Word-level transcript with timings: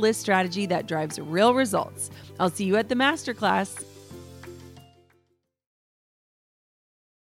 list 0.00 0.20
strategy 0.20 0.66
that 0.66 0.86
drives 0.86 1.18
real 1.18 1.54
results. 1.54 2.10
I'll 2.38 2.50
see 2.50 2.64
you 2.64 2.76
at 2.76 2.88
the 2.88 2.94
masterclass. 2.94 3.84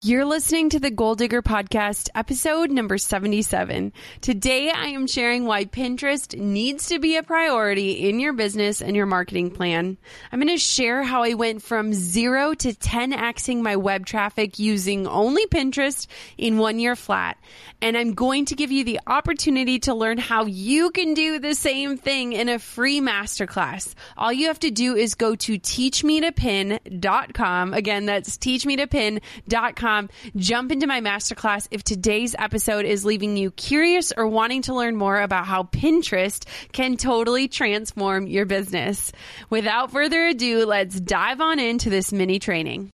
You're 0.08 0.24
listening 0.24 0.70
to 0.70 0.80
the 0.80 0.90
Goal 0.90 1.16
Digger 1.16 1.42
Podcast, 1.42 2.08
episode 2.14 2.70
number 2.70 2.96
77. 2.96 3.92
Today, 4.22 4.70
I 4.70 4.86
am 4.86 5.06
sharing 5.06 5.44
why 5.44 5.66
Pinterest 5.66 6.34
needs 6.34 6.88
to 6.88 6.98
be 6.98 7.18
a 7.18 7.22
priority 7.22 8.08
in 8.08 8.18
your 8.18 8.32
business 8.32 8.80
and 8.80 8.96
your 8.96 9.04
marketing 9.04 9.50
plan. 9.50 9.98
I'm 10.32 10.40
going 10.40 10.48
to 10.48 10.56
share 10.56 11.02
how 11.02 11.24
I 11.24 11.34
went 11.34 11.62
from 11.62 11.92
zero 11.92 12.54
to 12.54 12.72
10xing 12.72 13.60
my 13.60 13.76
web 13.76 14.06
traffic 14.06 14.58
using 14.58 15.06
only 15.06 15.46
Pinterest 15.46 16.06
in 16.38 16.56
one 16.56 16.78
year 16.78 16.96
flat. 16.96 17.36
And 17.82 17.94
I'm 17.94 18.14
going 18.14 18.46
to 18.46 18.54
give 18.54 18.72
you 18.72 18.84
the 18.84 19.00
opportunity 19.06 19.78
to 19.80 19.92
learn 19.92 20.16
how 20.16 20.46
you 20.46 20.90
can 20.90 21.12
do 21.12 21.38
the 21.38 21.54
same 21.54 21.98
thing 21.98 22.32
in 22.32 22.48
a 22.48 22.58
free 22.58 23.02
masterclass. 23.02 23.94
All 24.16 24.32
you 24.32 24.46
have 24.46 24.60
to 24.60 24.70
do 24.70 24.96
is 24.96 25.14
go 25.14 25.34
to 25.34 25.58
teachmetopin.com. 25.58 27.74
Again, 27.74 28.06
that's 28.06 28.38
teachmetopin.com 28.38 29.97
Um, 29.98 30.08
jump 30.36 30.70
into 30.70 30.86
my 30.86 31.00
masterclass 31.00 31.66
if 31.70 31.82
today's 31.82 32.34
episode 32.38 32.84
is 32.84 33.04
leaving 33.04 33.36
you 33.36 33.50
curious 33.50 34.12
or 34.16 34.26
wanting 34.26 34.62
to 34.62 34.74
learn 34.74 34.96
more 34.96 35.20
about 35.20 35.46
how 35.46 35.64
Pinterest 35.64 36.46
can 36.72 36.96
totally 36.96 37.48
transform 37.48 38.26
your 38.26 38.46
business. 38.46 39.12
Without 39.50 39.90
further 39.90 40.26
ado, 40.26 40.66
let's 40.66 40.98
dive 41.00 41.40
on 41.40 41.58
into 41.58 41.90
this 41.90 42.12
mini 42.12 42.38
training. 42.38 42.90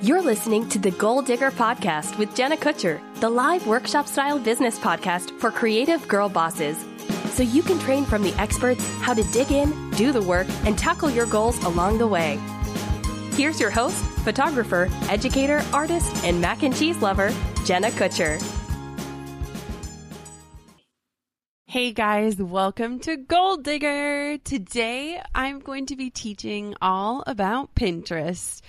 You're 0.00 0.22
listening 0.22 0.68
to 0.70 0.78
the 0.78 0.92
Goal 0.92 1.22
Digger 1.22 1.50
Podcast 1.50 2.18
with 2.18 2.34
Jenna 2.34 2.56
Kutcher, 2.56 3.00
the 3.16 3.28
live 3.28 3.66
workshop 3.66 4.06
style 4.06 4.38
business 4.38 4.78
podcast 4.78 5.36
for 5.40 5.50
creative 5.50 6.06
girl 6.06 6.28
bosses. 6.28 6.78
So 7.32 7.42
you 7.42 7.62
can 7.62 7.78
train 7.80 8.04
from 8.04 8.22
the 8.22 8.32
experts 8.34 8.86
how 9.00 9.12
to 9.12 9.24
dig 9.24 9.50
in, 9.50 9.90
do 9.90 10.12
the 10.12 10.22
work, 10.22 10.46
and 10.64 10.78
tackle 10.78 11.10
your 11.10 11.26
goals 11.26 11.62
along 11.64 11.98
the 11.98 12.06
way. 12.06 12.38
Here's 13.32 13.60
your 13.60 13.70
host, 13.70 14.04
photographer, 14.28 14.90
educator, 15.08 15.64
artist, 15.72 16.14
and 16.22 16.38
mac 16.38 16.62
and 16.62 16.76
cheese 16.76 17.00
lover, 17.00 17.32
Jenna 17.64 17.88
Kutcher. 17.88 18.36
Hey 21.64 21.92
guys, 21.92 22.36
welcome 22.36 22.98
to 23.00 23.16
Goal 23.16 23.56
Digger. 23.56 24.36
Today 24.36 25.22
I'm 25.34 25.60
going 25.60 25.86
to 25.86 25.96
be 25.96 26.10
teaching 26.10 26.74
all 26.82 27.24
about 27.26 27.74
Pinterest. 27.74 28.60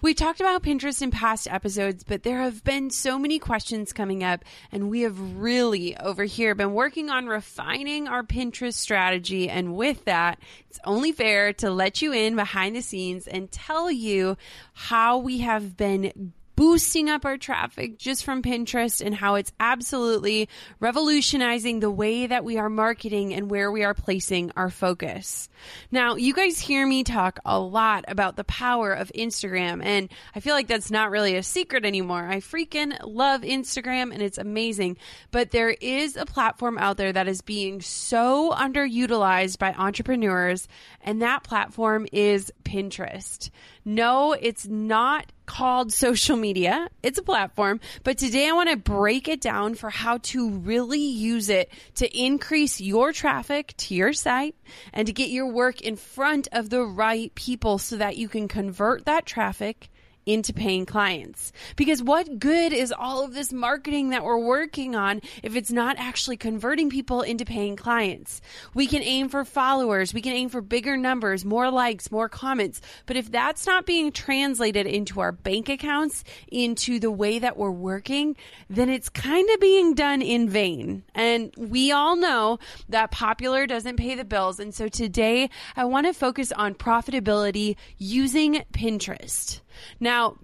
We 0.00 0.14
talked 0.14 0.40
about 0.40 0.62
Pinterest 0.62 1.02
in 1.02 1.10
past 1.10 1.48
episodes, 1.50 2.04
but 2.04 2.22
there 2.22 2.40
have 2.42 2.62
been 2.62 2.88
so 2.88 3.18
many 3.18 3.40
questions 3.40 3.92
coming 3.92 4.22
up, 4.22 4.44
and 4.70 4.90
we 4.90 5.00
have 5.00 5.18
really 5.36 5.96
over 5.96 6.22
here 6.22 6.54
been 6.54 6.72
working 6.72 7.10
on 7.10 7.26
refining 7.26 8.06
our 8.06 8.22
Pinterest 8.22 8.74
strategy. 8.74 9.48
And 9.48 9.74
with 9.74 10.04
that, 10.04 10.38
it's 10.70 10.78
only 10.84 11.10
fair 11.10 11.52
to 11.54 11.70
let 11.70 12.00
you 12.00 12.12
in 12.12 12.36
behind 12.36 12.76
the 12.76 12.80
scenes 12.80 13.26
and 13.26 13.50
tell 13.50 13.90
you 13.90 14.36
how 14.72 15.18
we 15.18 15.38
have 15.38 15.76
been 15.76 16.32
boosting 16.58 17.08
up 17.08 17.24
our 17.24 17.38
traffic 17.38 17.96
just 17.98 18.24
from 18.24 18.42
Pinterest 18.42 19.00
and 19.00 19.14
how 19.14 19.36
it's 19.36 19.52
absolutely 19.60 20.48
revolutionizing 20.80 21.78
the 21.78 21.88
way 21.88 22.26
that 22.26 22.44
we 22.44 22.58
are 22.58 22.68
marketing 22.68 23.32
and 23.32 23.48
where 23.48 23.70
we 23.70 23.84
are 23.84 23.94
placing 23.94 24.50
our 24.56 24.68
focus. 24.68 25.48
Now, 25.92 26.16
you 26.16 26.34
guys 26.34 26.58
hear 26.58 26.84
me 26.84 27.04
talk 27.04 27.38
a 27.44 27.60
lot 27.60 28.06
about 28.08 28.34
the 28.34 28.42
power 28.42 28.92
of 28.92 29.12
Instagram, 29.14 29.84
and 29.84 30.08
I 30.34 30.40
feel 30.40 30.56
like 30.56 30.66
that's 30.66 30.90
not 30.90 31.12
really 31.12 31.36
a 31.36 31.44
secret 31.44 31.84
anymore. 31.84 32.26
I 32.26 32.38
freaking 32.38 32.98
love 33.04 33.42
Instagram 33.42 34.12
and 34.12 34.20
it's 34.20 34.38
amazing, 34.38 34.96
but 35.30 35.52
there 35.52 35.70
is 35.70 36.16
a 36.16 36.26
platform 36.26 36.76
out 36.76 36.96
there 36.96 37.12
that 37.12 37.28
is 37.28 37.40
being 37.40 37.80
so 37.80 38.50
underutilized 38.50 39.60
by 39.60 39.74
entrepreneurs, 39.74 40.66
and 41.08 41.22
that 41.22 41.42
platform 41.42 42.06
is 42.12 42.52
Pinterest. 42.64 43.48
No, 43.82 44.34
it's 44.34 44.66
not 44.66 45.32
called 45.46 45.90
social 45.90 46.36
media. 46.36 46.86
It's 47.02 47.16
a 47.16 47.22
platform, 47.22 47.80
but 48.04 48.18
today 48.18 48.46
I 48.46 48.52
want 48.52 48.68
to 48.68 48.76
break 48.76 49.26
it 49.26 49.40
down 49.40 49.74
for 49.74 49.88
how 49.88 50.18
to 50.18 50.50
really 50.50 51.00
use 51.00 51.48
it 51.48 51.70
to 51.94 52.14
increase 52.14 52.78
your 52.78 53.14
traffic 53.14 53.72
to 53.78 53.94
your 53.94 54.12
site 54.12 54.54
and 54.92 55.06
to 55.06 55.14
get 55.14 55.30
your 55.30 55.50
work 55.50 55.80
in 55.80 55.96
front 55.96 56.46
of 56.52 56.68
the 56.68 56.82
right 56.82 57.34
people 57.34 57.78
so 57.78 57.96
that 57.96 58.18
you 58.18 58.28
can 58.28 58.46
convert 58.46 59.06
that 59.06 59.24
traffic 59.24 59.88
into 60.28 60.52
paying 60.52 60.84
clients. 60.84 61.52
Because 61.74 62.02
what 62.02 62.38
good 62.38 62.74
is 62.74 62.92
all 62.92 63.24
of 63.24 63.32
this 63.32 63.50
marketing 63.50 64.10
that 64.10 64.24
we're 64.24 64.38
working 64.38 64.94
on 64.94 65.22
if 65.42 65.56
it's 65.56 65.72
not 65.72 65.96
actually 65.98 66.36
converting 66.36 66.90
people 66.90 67.22
into 67.22 67.46
paying 67.46 67.76
clients? 67.76 68.42
We 68.74 68.86
can 68.86 69.02
aim 69.02 69.30
for 69.30 69.44
followers, 69.44 70.12
we 70.12 70.20
can 70.20 70.34
aim 70.34 70.50
for 70.50 70.60
bigger 70.60 70.98
numbers, 70.98 71.46
more 71.46 71.70
likes, 71.70 72.10
more 72.10 72.28
comments. 72.28 72.82
But 73.06 73.16
if 73.16 73.30
that's 73.32 73.66
not 73.66 73.86
being 73.86 74.12
translated 74.12 74.86
into 74.86 75.20
our 75.20 75.32
bank 75.32 75.70
accounts, 75.70 76.24
into 76.48 77.00
the 77.00 77.10
way 77.10 77.38
that 77.38 77.56
we're 77.56 77.70
working, 77.70 78.36
then 78.68 78.90
it's 78.90 79.08
kind 79.08 79.48
of 79.48 79.60
being 79.60 79.94
done 79.94 80.20
in 80.20 80.50
vain. 80.50 81.04
And 81.14 81.54
we 81.56 81.90
all 81.90 82.16
know 82.16 82.58
that 82.90 83.10
popular 83.10 83.66
doesn't 83.66 83.96
pay 83.96 84.14
the 84.14 84.24
bills. 84.24 84.60
And 84.60 84.74
so 84.74 84.88
today 84.88 85.48
I 85.74 85.86
want 85.86 86.06
to 86.06 86.12
focus 86.12 86.52
on 86.52 86.74
profitability 86.74 87.76
using 87.96 88.62
Pinterest. 88.72 89.60
Now, 90.00 90.36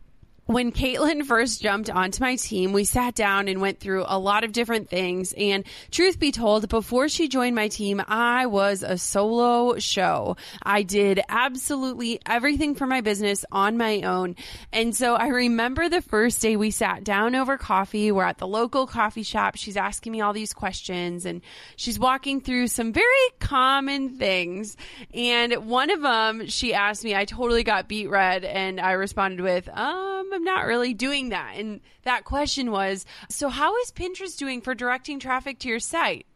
when 0.47 0.73
Caitlin 0.73 1.25
first 1.25 1.63
jumped 1.63 1.89
onto 1.89 2.23
my 2.23 2.37
team, 2.37 2.73
we 2.73 2.85
sat 2.85 3.15
down 3.15 3.49
and 3.49 3.63
went 3.63 3.81
through 3.81 4.05
a 4.07 4.19
lot 4.19 4.45
of 4.45 4.53
different 4.53 4.91
things. 4.91 5.33
And 5.33 5.65
truth 5.91 6.19
be 6.19 6.33
told, 6.33 6.69
before 6.69 7.09
she 7.09 7.29
joined 7.29 7.57
my 7.57 7.69
team, 7.69 8.03
I 8.07 8.47
was 8.47 8.83
a 8.83 8.99
solo 8.99 9.79
show. 9.79 10.37
I 10.63 10.83
did 10.83 11.23
absolutely 11.31 12.21
everything 12.27 12.75
for 12.75 12.87
my 12.87 13.01
business 13.01 13.45
on 13.51 13.79
my 13.79 14.03
own. 14.03 14.37
And 14.71 14.95
so 14.95 15.15
I 15.15 15.29
remember 15.29 15.89
the 15.89 16.03
first 16.03 16.43
day 16.43 16.57
we 16.57 16.71
sat 16.71 17.05
down 17.05 17.35
over 17.35 17.57
coffee. 17.57 18.13
We're 18.13 18.25
at 18.25 18.39
the 18.39 18.47
local 18.47 18.87
coffee 18.87 19.23
shop. 19.23 19.57
She's 19.57 19.79
asking 19.79 20.13
me 20.13 20.21
all 20.21 20.35
these 20.35 20.53
questions 20.53 21.25
and 21.25 21.41
she's 21.77 21.99
walking 21.99 22.43
through 22.43 22.67
some 22.67 22.93
very 22.93 23.07
common 23.41 24.19
things. 24.19 24.77
And 25.15 25.67
one 25.67 25.91
of 25.91 26.03
them, 26.03 26.49
she 26.49 26.75
asked 26.75 27.03
me, 27.03 27.17
I 27.17 27.25
totally 27.25 27.63
got 27.63 27.89
beet 27.89 28.11
red 28.11 28.45
and 28.45 28.79
I 28.79 28.93
responded 28.93 29.41
with, 29.41 29.71
um, 29.71 30.34
I'm 30.35 30.45
not 30.45 30.67
really 30.67 30.95
doing 30.95 31.31
that. 31.31 31.55
And 31.57 31.81
that 32.03 32.25
question 32.25 32.71
was, 32.71 33.07
so 33.29 33.49
how 33.49 33.77
is 33.79 33.93
Pinterest 33.93 34.37
doing 34.37 34.61
for 34.61 34.75
directing 34.75 35.19
traffic 35.19 35.59
to 35.61 35.69
your 35.69 35.81
site? 35.81 36.27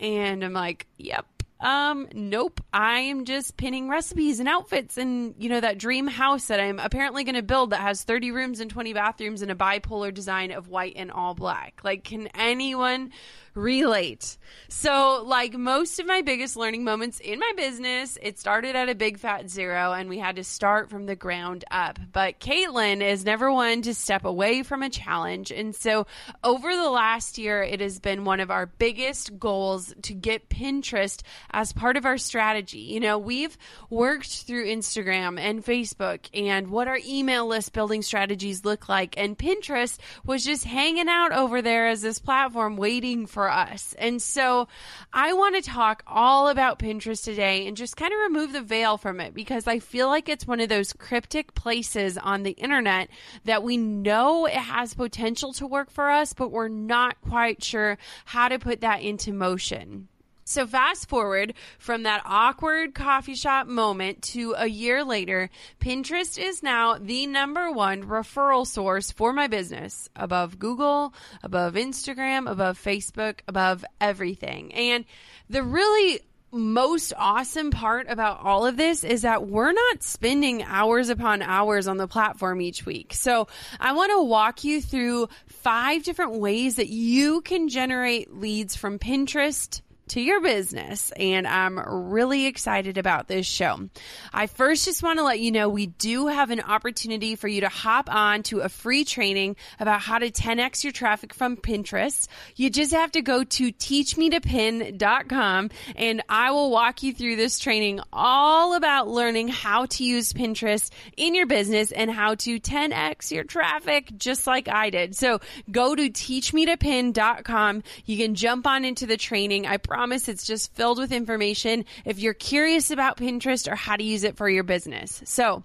And 0.00 0.44
I'm 0.44 0.52
like, 0.52 0.86
yep. 0.96 1.26
Um, 1.60 2.06
nope. 2.14 2.60
I 2.72 3.00
am 3.00 3.24
just 3.24 3.56
pinning 3.56 3.88
recipes 3.88 4.38
and 4.38 4.48
outfits 4.48 4.96
and, 4.96 5.34
you 5.38 5.48
know, 5.48 5.60
that 5.60 5.78
dream 5.78 6.06
house 6.06 6.46
that 6.46 6.60
I'm 6.60 6.78
apparently 6.78 7.24
going 7.24 7.34
to 7.34 7.42
build 7.42 7.70
that 7.70 7.80
has 7.80 8.04
30 8.04 8.30
rooms 8.30 8.60
and 8.60 8.70
20 8.70 8.92
bathrooms 8.92 9.42
and 9.42 9.50
a 9.50 9.56
bipolar 9.56 10.14
design 10.14 10.52
of 10.52 10.68
white 10.68 10.92
and 10.94 11.10
all 11.10 11.34
black. 11.34 11.80
Like, 11.82 12.04
can 12.04 12.28
anyone 12.28 13.10
relate. 13.54 14.36
So, 14.68 15.22
like 15.24 15.54
most 15.54 15.98
of 15.98 16.06
my 16.06 16.22
biggest 16.22 16.56
learning 16.56 16.84
moments 16.84 17.20
in 17.20 17.38
my 17.38 17.52
business, 17.56 18.18
it 18.20 18.38
started 18.38 18.76
at 18.76 18.88
a 18.88 18.94
big 18.94 19.18
fat 19.18 19.48
zero 19.50 19.92
and 19.92 20.08
we 20.08 20.18
had 20.18 20.36
to 20.36 20.44
start 20.44 20.90
from 20.90 21.06
the 21.06 21.16
ground 21.16 21.64
up. 21.70 21.98
But 22.12 22.40
Caitlin 22.40 23.02
is 23.02 23.24
never 23.24 23.52
one 23.52 23.82
to 23.82 23.94
step 23.94 24.24
away 24.24 24.62
from 24.62 24.82
a 24.82 24.90
challenge. 24.90 25.50
And 25.50 25.74
so, 25.74 26.06
over 26.44 26.74
the 26.74 26.90
last 26.90 27.38
year, 27.38 27.62
it 27.62 27.80
has 27.80 27.98
been 27.98 28.24
one 28.24 28.40
of 28.40 28.50
our 28.50 28.66
biggest 28.66 29.38
goals 29.38 29.94
to 30.02 30.14
get 30.14 30.48
Pinterest 30.48 31.22
as 31.50 31.72
part 31.72 31.96
of 31.96 32.04
our 32.06 32.18
strategy. 32.18 32.80
You 32.80 33.00
know, 33.00 33.18
we've 33.18 33.56
worked 33.90 34.44
through 34.44 34.66
Instagram 34.66 35.38
and 35.38 35.64
Facebook 35.64 36.28
and 36.34 36.68
what 36.68 36.88
our 36.88 36.98
email 37.06 37.46
list 37.46 37.72
building 37.72 38.02
strategies 38.02 38.64
look 38.64 38.88
like. 38.88 39.16
And 39.16 39.38
Pinterest 39.38 39.98
was 40.24 40.44
just 40.44 40.64
hanging 40.64 41.08
out 41.08 41.32
over 41.32 41.62
there 41.62 41.88
as 41.88 42.02
this 42.02 42.18
platform 42.18 42.76
waiting 42.76 43.26
for 43.26 43.37
us. 43.46 43.94
And 43.98 44.22
so 44.22 44.68
I 45.12 45.34
want 45.34 45.54
to 45.56 45.70
talk 45.70 46.02
all 46.06 46.48
about 46.48 46.78
Pinterest 46.78 47.22
today 47.22 47.66
and 47.66 47.76
just 47.76 47.98
kind 47.98 48.10
of 48.12 48.18
remove 48.20 48.54
the 48.54 48.62
veil 48.62 48.96
from 48.96 49.20
it 49.20 49.34
because 49.34 49.66
I 49.66 49.80
feel 49.80 50.08
like 50.08 50.30
it's 50.30 50.46
one 50.46 50.60
of 50.60 50.70
those 50.70 50.94
cryptic 50.94 51.54
places 51.54 52.16
on 52.16 52.42
the 52.42 52.52
internet 52.52 53.10
that 53.44 53.62
we 53.62 53.76
know 53.76 54.46
it 54.46 54.54
has 54.54 54.94
potential 54.94 55.52
to 55.52 55.66
work 55.66 55.90
for 55.90 56.10
us, 56.10 56.32
but 56.32 56.50
we're 56.50 56.68
not 56.68 57.20
quite 57.20 57.62
sure 57.62 57.98
how 58.24 58.48
to 58.48 58.58
put 58.58 58.80
that 58.80 59.02
into 59.02 59.34
motion. 59.34 60.08
So, 60.48 60.66
fast 60.66 61.10
forward 61.10 61.52
from 61.78 62.04
that 62.04 62.22
awkward 62.24 62.94
coffee 62.94 63.34
shop 63.34 63.66
moment 63.66 64.22
to 64.32 64.54
a 64.56 64.66
year 64.66 65.04
later, 65.04 65.50
Pinterest 65.78 66.38
is 66.38 66.62
now 66.62 66.96
the 66.96 67.26
number 67.26 67.70
one 67.70 68.04
referral 68.04 68.66
source 68.66 69.12
for 69.12 69.34
my 69.34 69.46
business 69.46 70.08
above 70.16 70.58
Google, 70.58 71.12
above 71.42 71.74
Instagram, 71.74 72.50
above 72.50 72.82
Facebook, 72.82 73.40
above 73.46 73.84
everything. 74.00 74.72
And 74.72 75.04
the 75.50 75.62
really 75.62 76.22
most 76.50 77.12
awesome 77.18 77.70
part 77.70 78.06
about 78.08 78.40
all 78.40 78.64
of 78.64 78.78
this 78.78 79.04
is 79.04 79.22
that 79.22 79.46
we're 79.46 79.72
not 79.72 80.02
spending 80.02 80.62
hours 80.62 81.10
upon 81.10 81.42
hours 81.42 81.86
on 81.86 81.98
the 81.98 82.08
platform 82.08 82.62
each 82.62 82.86
week. 82.86 83.12
So 83.12 83.48
I 83.78 83.92
want 83.92 84.12
to 84.12 84.22
walk 84.22 84.64
you 84.64 84.80
through 84.80 85.28
five 85.44 86.04
different 86.04 86.36
ways 86.36 86.76
that 86.76 86.88
you 86.88 87.42
can 87.42 87.68
generate 87.68 88.32
leads 88.32 88.76
from 88.76 88.98
Pinterest 88.98 89.82
to 90.08 90.20
your 90.20 90.40
business. 90.40 91.12
And 91.12 91.46
I'm 91.46 91.78
really 92.10 92.46
excited 92.46 92.98
about 92.98 93.28
this 93.28 93.46
show. 93.46 93.88
I 94.32 94.46
first 94.46 94.84
just 94.84 95.02
want 95.02 95.18
to 95.18 95.24
let 95.24 95.40
you 95.40 95.52
know 95.52 95.68
we 95.68 95.86
do 95.86 96.26
have 96.28 96.50
an 96.50 96.60
opportunity 96.60 97.36
for 97.36 97.48
you 97.48 97.60
to 97.62 97.68
hop 97.68 98.12
on 98.12 98.42
to 98.44 98.60
a 98.60 98.68
free 98.68 99.04
training 99.04 99.56
about 99.78 100.00
how 100.00 100.18
to 100.18 100.30
10x 100.30 100.84
your 100.84 100.92
traffic 100.92 101.34
from 101.34 101.56
Pinterest. 101.56 102.26
You 102.56 102.70
just 102.70 102.92
have 102.92 103.12
to 103.12 103.22
go 103.22 103.44
to 103.44 103.72
teachmetopin.com 103.72 105.70
and 105.96 106.22
I 106.28 106.50
will 106.50 106.70
walk 106.70 107.02
you 107.02 107.12
through 107.12 107.36
this 107.36 107.58
training 107.58 108.00
all 108.12 108.74
about 108.74 109.08
learning 109.08 109.48
how 109.48 109.86
to 109.86 110.04
use 110.04 110.32
Pinterest 110.32 110.90
in 111.16 111.34
your 111.34 111.46
business 111.46 111.92
and 111.92 112.10
how 112.10 112.34
to 112.36 112.58
10x 112.58 113.30
your 113.30 113.44
traffic 113.44 114.10
just 114.16 114.46
like 114.46 114.68
I 114.68 114.90
did. 114.90 115.16
So 115.16 115.40
go 115.70 115.94
to 115.94 116.10
teachmetopin.com. 116.10 117.82
You 118.04 118.16
can 118.16 118.34
jump 118.34 118.66
on 118.66 118.84
into 118.84 119.06
the 119.06 119.16
training. 119.16 119.66
I 119.66 119.76
promise 119.76 119.97
it's 120.28 120.46
just 120.46 120.74
filled 120.74 120.98
with 120.98 121.12
information 121.12 121.84
if 122.04 122.18
you're 122.18 122.34
curious 122.34 122.90
about 122.90 123.16
Pinterest 123.16 123.70
or 123.70 123.74
how 123.74 123.96
to 123.96 124.04
use 124.04 124.24
it 124.24 124.36
for 124.36 124.48
your 124.48 124.64
business. 124.64 125.22
So, 125.24 125.64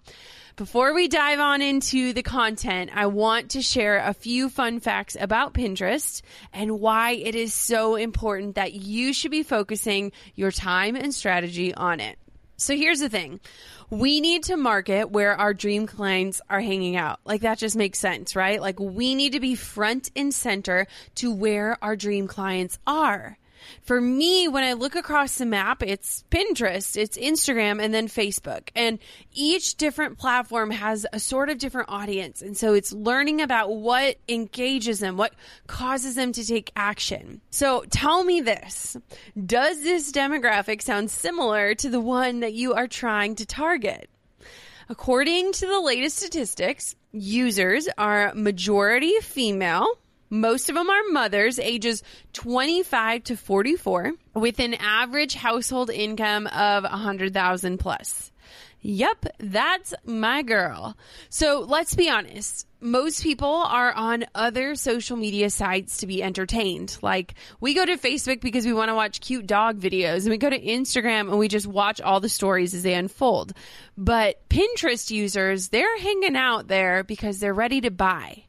before 0.56 0.94
we 0.94 1.07
dive 1.07 1.39
on 1.39 1.63
into 1.63 2.13
the 2.13 2.21
content, 2.21 2.91
I 2.94 3.07
want 3.07 3.51
to 3.51 3.62
share 3.63 3.97
a 3.97 4.13
few 4.13 4.50
fun 4.50 4.80
facts 4.80 5.18
about 5.19 5.56
Pinterest 5.56 6.21
and 6.53 6.80
why 6.80 7.12
it 7.13 7.33
is 7.33 7.56
so 7.56 7.95
important 7.95 8.56
that 8.56 8.74
you 8.74 9.13
should 9.13 9.31
be 9.31 9.41
focusing 9.41 10.12
your 10.36 10.51
time 10.51 10.95
and 10.95 11.13
strategy 11.13 11.74
on 11.74 12.00
it. 12.00 12.19
So 12.57 12.75
here's 12.75 13.00
the 13.00 13.09
thing. 13.09 13.39
We 13.89 14.21
need 14.21 14.44
to 14.44 14.56
market 14.56 15.09
where 15.09 15.36
our 15.36 15.56
dream 15.56 15.88
clients 15.88 16.39
are 16.50 16.62
hanging 16.62 16.95
out. 16.95 17.19
Like 17.25 17.41
that 17.41 17.57
just 17.57 17.75
makes 17.75 17.97
sense, 17.97 18.36
right? 18.36 18.62
Like 18.62 18.79
we 18.79 19.15
need 19.15 19.33
to 19.33 19.39
be 19.39 19.56
front 19.56 20.12
and 20.15 20.33
center 20.33 20.88
to 21.15 21.33
where 21.33 21.77
our 21.83 21.95
dream 21.95 22.27
clients 22.27 22.77
are. 22.86 23.38
For 23.81 24.00
me, 24.00 24.48
when 24.48 24.63
I 24.63 24.74
look 24.74 24.95
across 24.95 25.38
the 25.38 25.45
map, 25.45 25.83
it's 25.83 26.24
Pinterest, 26.31 26.98
it's 26.98 27.18
Instagram, 27.18 27.81
and 27.81 27.94
then 27.94 28.07
Facebook. 28.07 28.69
And 28.75 29.00
each 29.33 29.75
different 29.75 30.18
platform 30.18 30.71
has 30.71 31.06
a 31.12 31.19
sort 31.19 31.50
of 31.50 31.57
different 31.57 31.89
audience. 31.89 32.42
And 32.42 32.57
so 32.57 32.74
it's 32.74 32.92
learning 32.92 33.42
about 33.42 33.75
what 33.75 34.18
engages 34.27 35.00
them, 35.00 35.18
what 35.18 35.33
causes 35.68 36.15
them 36.15 36.31
to 36.33 36.45
take 36.45 36.71
action. 36.75 37.42
So 37.50 37.83
tell 37.89 38.24
me 38.24 38.42
this 38.42 38.98
Does 39.45 39.83
this 39.83 40.12
demographic 40.12 40.81
sound 40.81 41.12
similar 41.12 41.75
to 41.75 41.89
the 41.89 42.01
one 42.01 42.42
that 42.42 42.54
you 42.54 42.74
are 42.74 42.88
trying 42.88 43.36
to 43.36 43.45
target? 43.45 44.10
According 44.89 45.54
to 45.54 45.65
the 45.65 45.80
latest 45.80 46.18
statistics, 46.18 46.95
users 47.13 47.88
are 47.98 48.33
majority 48.36 49.13
female 49.21 49.88
most 50.33 50.69
of 50.69 50.75
them 50.75 50.89
are 50.89 51.03
mothers 51.12 51.59
ages 51.59 52.01
25 52.33 53.24
to 53.25 53.38
44 53.38 54.13
with 54.33 54.59
an 54.59 54.74
average 54.74 55.35
household 55.35 55.91
income 55.91 56.47
of 56.47 56.83
100,000 56.83 57.77
plus. 57.77 58.31
Yep, 58.81 59.27
that's 59.38 59.94
my 60.03 60.41
girl. 60.41 60.97
So 61.30 61.62
let's 61.62 61.94
be 61.94 62.09
honest. 62.09 62.68
Most 62.81 63.21
people 63.21 63.47
are 63.47 63.94
on 63.94 64.25
other 64.33 64.74
social 64.75 65.15
media 65.15 65.51
sites 65.51 65.97
to 65.97 66.07
be 66.07 66.24
entertained. 66.24 66.97
Like 67.03 67.36
we 67.62 67.75
go 67.75 67.86
to 67.86 67.95
Facebook 67.95 68.41
because 68.41 68.65
we 68.65 68.74
want 68.74 68.89
to 68.89 68.95
watch 68.95 69.21
cute 69.21 69.45
dog 69.45 69.79
videos 69.79 70.24
and 70.24 70.31
we 70.31 70.38
go 70.38 70.50
to 70.50 70.59
Instagram 70.59 71.29
and 71.29 71.38
we 71.38 71.47
just 71.47 71.68
watch 71.68 72.01
all 72.01 72.19
the 72.19 72.27
stories 72.27 72.74
as 72.74 72.81
they 72.81 72.95
unfold. 72.95 73.53
But 73.95 74.50
Pinterest 74.50 75.12
users, 75.12 75.69
they're 75.69 75.97
hanging 76.00 76.36
out 76.36 76.68
there 76.68 77.03
because 77.03 77.39
they're 77.39 77.53
ready 77.53 77.81
to 77.81 77.91
buy. 77.91 78.45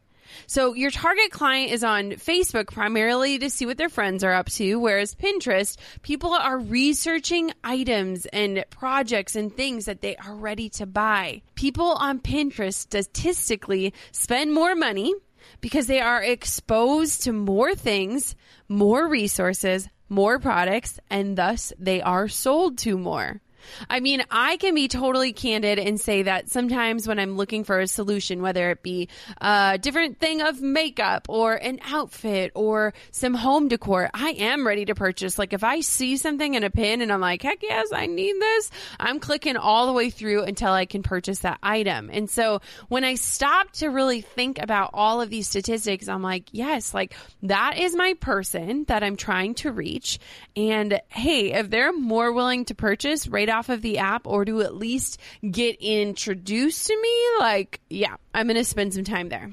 So 0.46 0.74
your 0.74 0.90
target 0.90 1.30
client 1.30 1.72
is 1.72 1.84
on 1.84 2.12
Facebook 2.12 2.66
primarily 2.66 3.38
to 3.38 3.50
see 3.50 3.66
what 3.66 3.78
their 3.78 3.88
friends 3.88 4.22
are 4.24 4.32
up 4.32 4.50
to, 4.50 4.76
whereas 4.76 5.14
Pinterest, 5.14 5.76
people 6.02 6.32
are 6.32 6.58
researching 6.58 7.52
items 7.62 8.26
and 8.26 8.64
projects 8.70 9.36
and 9.36 9.54
things 9.54 9.86
that 9.86 10.00
they 10.00 10.16
are 10.16 10.34
ready 10.34 10.68
to 10.70 10.86
buy. 10.86 11.42
People 11.54 11.92
on 11.92 12.20
Pinterest 12.20 12.74
statistically 12.74 13.94
spend 14.12 14.52
more 14.52 14.74
money 14.74 15.14
because 15.60 15.86
they 15.86 16.00
are 16.00 16.22
exposed 16.22 17.22
to 17.24 17.32
more 17.32 17.74
things, 17.74 18.34
more 18.68 19.08
resources, 19.08 19.88
more 20.08 20.38
products, 20.38 20.98
and 21.10 21.36
thus 21.36 21.72
they 21.78 22.02
are 22.02 22.28
sold 22.28 22.78
to 22.78 22.96
more. 22.98 23.40
I 23.88 24.00
mean, 24.00 24.22
I 24.30 24.56
can 24.56 24.74
be 24.74 24.88
totally 24.88 25.32
candid 25.32 25.78
and 25.78 26.00
say 26.00 26.22
that 26.24 26.48
sometimes 26.48 27.06
when 27.06 27.18
I'm 27.18 27.36
looking 27.36 27.64
for 27.64 27.80
a 27.80 27.86
solution, 27.86 28.42
whether 28.42 28.70
it 28.70 28.82
be 28.82 29.08
a 29.40 29.78
different 29.80 30.18
thing 30.20 30.42
of 30.42 30.60
makeup 30.60 31.26
or 31.28 31.54
an 31.54 31.80
outfit 31.84 32.52
or 32.54 32.94
some 33.10 33.34
home 33.34 33.68
decor, 33.68 34.10
I 34.12 34.30
am 34.30 34.66
ready 34.66 34.84
to 34.86 34.94
purchase. 34.94 35.38
Like 35.38 35.52
if 35.52 35.64
I 35.64 35.80
see 35.80 36.16
something 36.16 36.54
in 36.54 36.64
a 36.64 36.70
pin 36.70 37.00
and 37.00 37.12
I'm 37.12 37.20
like, 37.20 37.42
heck 37.42 37.62
yes, 37.62 37.88
I 37.92 38.06
need 38.06 38.34
this, 38.40 38.70
I'm 38.98 39.20
clicking 39.20 39.56
all 39.56 39.86
the 39.86 39.92
way 39.92 40.10
through 40.10 40.42
until 40.42 40.72
I 40.72 40.86
can 40.86 41.02
purchase 41.02 41.40
that 41.40 41.58
item. 41.62 42.10
And 42.12 42.28
so 42.28 42.60
when 42.88 43.04
I 43.04 43.14
stop 43.14 43.70
to 43.72 43.88
really 43.88 44.20
think 44.20 44.60
about 44.60 44.90
all 44.94 45.20
of 45.20 45.30
these 45.30 45.48
statistics, 45.48 46.08
I'm 46.08 46.22
like, 46.22 46.48
yes, 46.52 46.94
like 46.94 47.14
that 47.42 47.78
is 47.78 47.94
my 47.94 48.14
person 48.14 48.84
that 48.84 49.02
I'm 49.02 49.16
trying 49.16 49.54
to 49.56 49.72
reach. 49.72 50.18
And 50.56 51.00
hey, 51.08 51.52
if 51.52 51.70
they're 51.70 51.92
more 51.92 52.32
willing 52.32 52.64
to 52.66 52.74
purchase 52.74 53.26
right 53.28 53.48
off 53.54 53.68
of 53.68 53.80
the 53.82 53.98
app 53.98 54.26
or 54.26 54.44
to 54.44 54.60
at 54.60 54.74
least 54.74 55.20
get 55.48 55.76
introduced 55.80 56.86
to 56.88 57.00
me, 57.00 57.14
like, 57.38 57.80
yeah, 57.88 58.16
I'm 58.34 58.46
going 58.46 58.56
to 58.56 58.64
spend 58.64 58.92
some 58.92 59.04
time 59.04 59.28
there. 59.28 59.50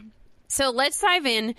So 0.48 0.70
let's 0.72 1.00
dive 1.00 1.26
in 1.26 1.56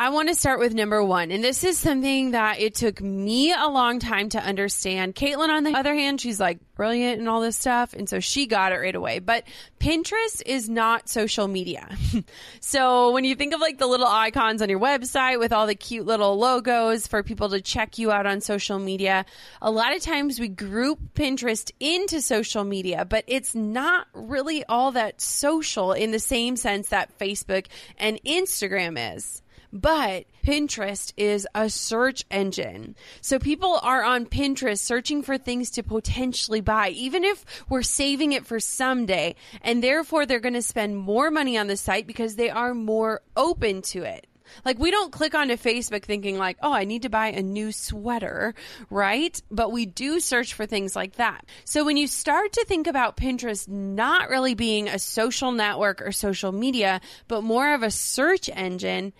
I 0.00 0.10
want 0.10 0.28
to 0.28 0.36
start 0.36 0.60
with 0.60 0.74
number 0.74 1.02
one. 1.02 1.32
And 1.32 1.42
this 1.42 1.64
is 1.64 1.76
something 1.76 2.30
that 2.30 2.60
it 2.60 2.76
took 2.76 3.00
me 3.00 3.52
a 3.52 3.66
long 3.66 3.98
time 3.98 4.28
to 4.28 4.38
understand. 4.38 5.16
Caitlin, 5.16 5.48
on 5.48 5.64
the 5.64 5.76
other 5.76 5.92
hand, 5.92 6.20
she's 6.20 6.38
like 6.38 6.60
brilliant 6.76 7.18
and 7.18 7.28
all 7.28 7.40
this 7.40 7.56
stuff. 7.56 7.94
And 7.94 8.08
so 8.08 8.20
she 8.20 8.46
got 8.46 8.70
it 8.70 8.76
right 8.76 8.94
away. 8.94 9.18
But 9.18 9.42
Pinterest 9.80 10.40
is 10.46 10.68
not 10.68 11.08
social 11.08 11.48
media. 11.48 11.88
so 12.60 13.10
when 13.10 13.24
you 13.24 13.34
think 13.34 13.52
of 13.54 13.60
like 13.60 13.78
the 13.78 13.88
little 13.88 14.06
icons 14.06 14.62
on 14.62 14.68
your 14.68 14.78
website 14.78 15.40
with 15.40 15.52
all 15.52 15.66
the 15.66 15.74
cute 15.74 16.06
little 16.06 16.38
logos 16.38 17.08
for 17.08 17.24
people 17.24 17.48
to 17.48 17.60
check 17.60 17.98
you 17.98 18.12
out 18.12 18.24
on 18.24 18.40
social 18.40 18.78
media, 18.78 19.26
a 19.60 19.72
lot 19.72 19.96
of 19.96 20.00
times 20.00 20.38
we 20.38 20.46
group 20.46 21.00
Pinterest 21.14 21.72
into 21.80 22.20
social 22.20 22.62
media, 22.62 23.04
but 23.04 23.24
it's 23.26 23.52
not 23.52 24.06
really 24.14 24.64
all 24.66 24.92
that 24.92 25.20
social 25.20 25.92
in 25.92 26.12
the 26.12 26.20
same 26.20 26.54
sense 26.54 26.90
that 26.90 27.18
Facebook 27.18 27.66
and 27.98 28.22
Instagram 28.22 29.16
is. 29.16 29.42
But 29.72 30.24
Pinterest 30.44 31.12
is 31.16 31.46
a 31.54 31.68
search 31.68 32.24
engine. 32.30 32.96
So 33.20 33.38
people 33.38 33.78
are 33.82 34.02
on 34.02 34.26
Pinterest 34.26 34.78
searching 34.78 35.22
for 35.22 35.36
things 35.36 35.70
to 35.72 35.82
potentially 35.82 36.60
buy, 36.60 36.88
even 36.90 37.24
if 37.24 37.44
we're 37.68 37.82
saving 37.82 38.32
it 38.32 38.46
for 38.46 38.60
someday. 38.60 39.34
And 39.62 39.82
therefore, 39.82 40.24
they're 40.24 40.40
going 40.40 40.54
to 40.54 40.62
spend 40.62 40.96
more 40.96 41.30
money 41.30 41.58
on 41.58 41.66
the 41.66 41.76
site 41.76 42.06
because 42.06 42.36
they 42.36 42.50
are 42.50 42.74
more 42.74 43.20
open 43.36 43.82
to 43.82 44.04
it. 44.04 44.26
Like 44.64 44.78
we 44.78 44.90
don't 44.90 45.12
click 45.12 45.34
onto 45.34 45.54
Facebook 45.54 46.04
thinking 46.04 46.38
like, 46.38 46.56
"Oh, 46.62 46.72
I 46.72 46.84
need 46.84 47.02
to 47.02 47.08
buy 47.08 47.28
a 47.28 47.42
new 47.42 47.72
sweater," 47.72 48.54
right? 48.90 49.40
But 49.50 49.72
we 49.72 49.86
do 49.86 50.20
search 50.20 50.54
for 50.54 50.66
things 50.66 50.96
like 50.96 51.16
that. 51.16 51.44
So 51.64 51.84
when 51.84 51.96
you 51.96 52.06
start 52.06 52.52
to 52.54 52.64
think 52.64 52.86
about 52.86 53.16
Pinterest 53.16 53.68
not 53.68 54.30
really 54.30 54.54
being 54.54 54.88
a 54.88 54.98
social 54.98 55.52
network 55.52 56.02
or 56.02 56.12
social 56.12 56.52
media, 56.52 57.00
but 57.28 57.42
more 57.42 57.74
of 57.74 57.82
a 57.82 57.90
search 57.90 58.48
engine, 58.48 59.12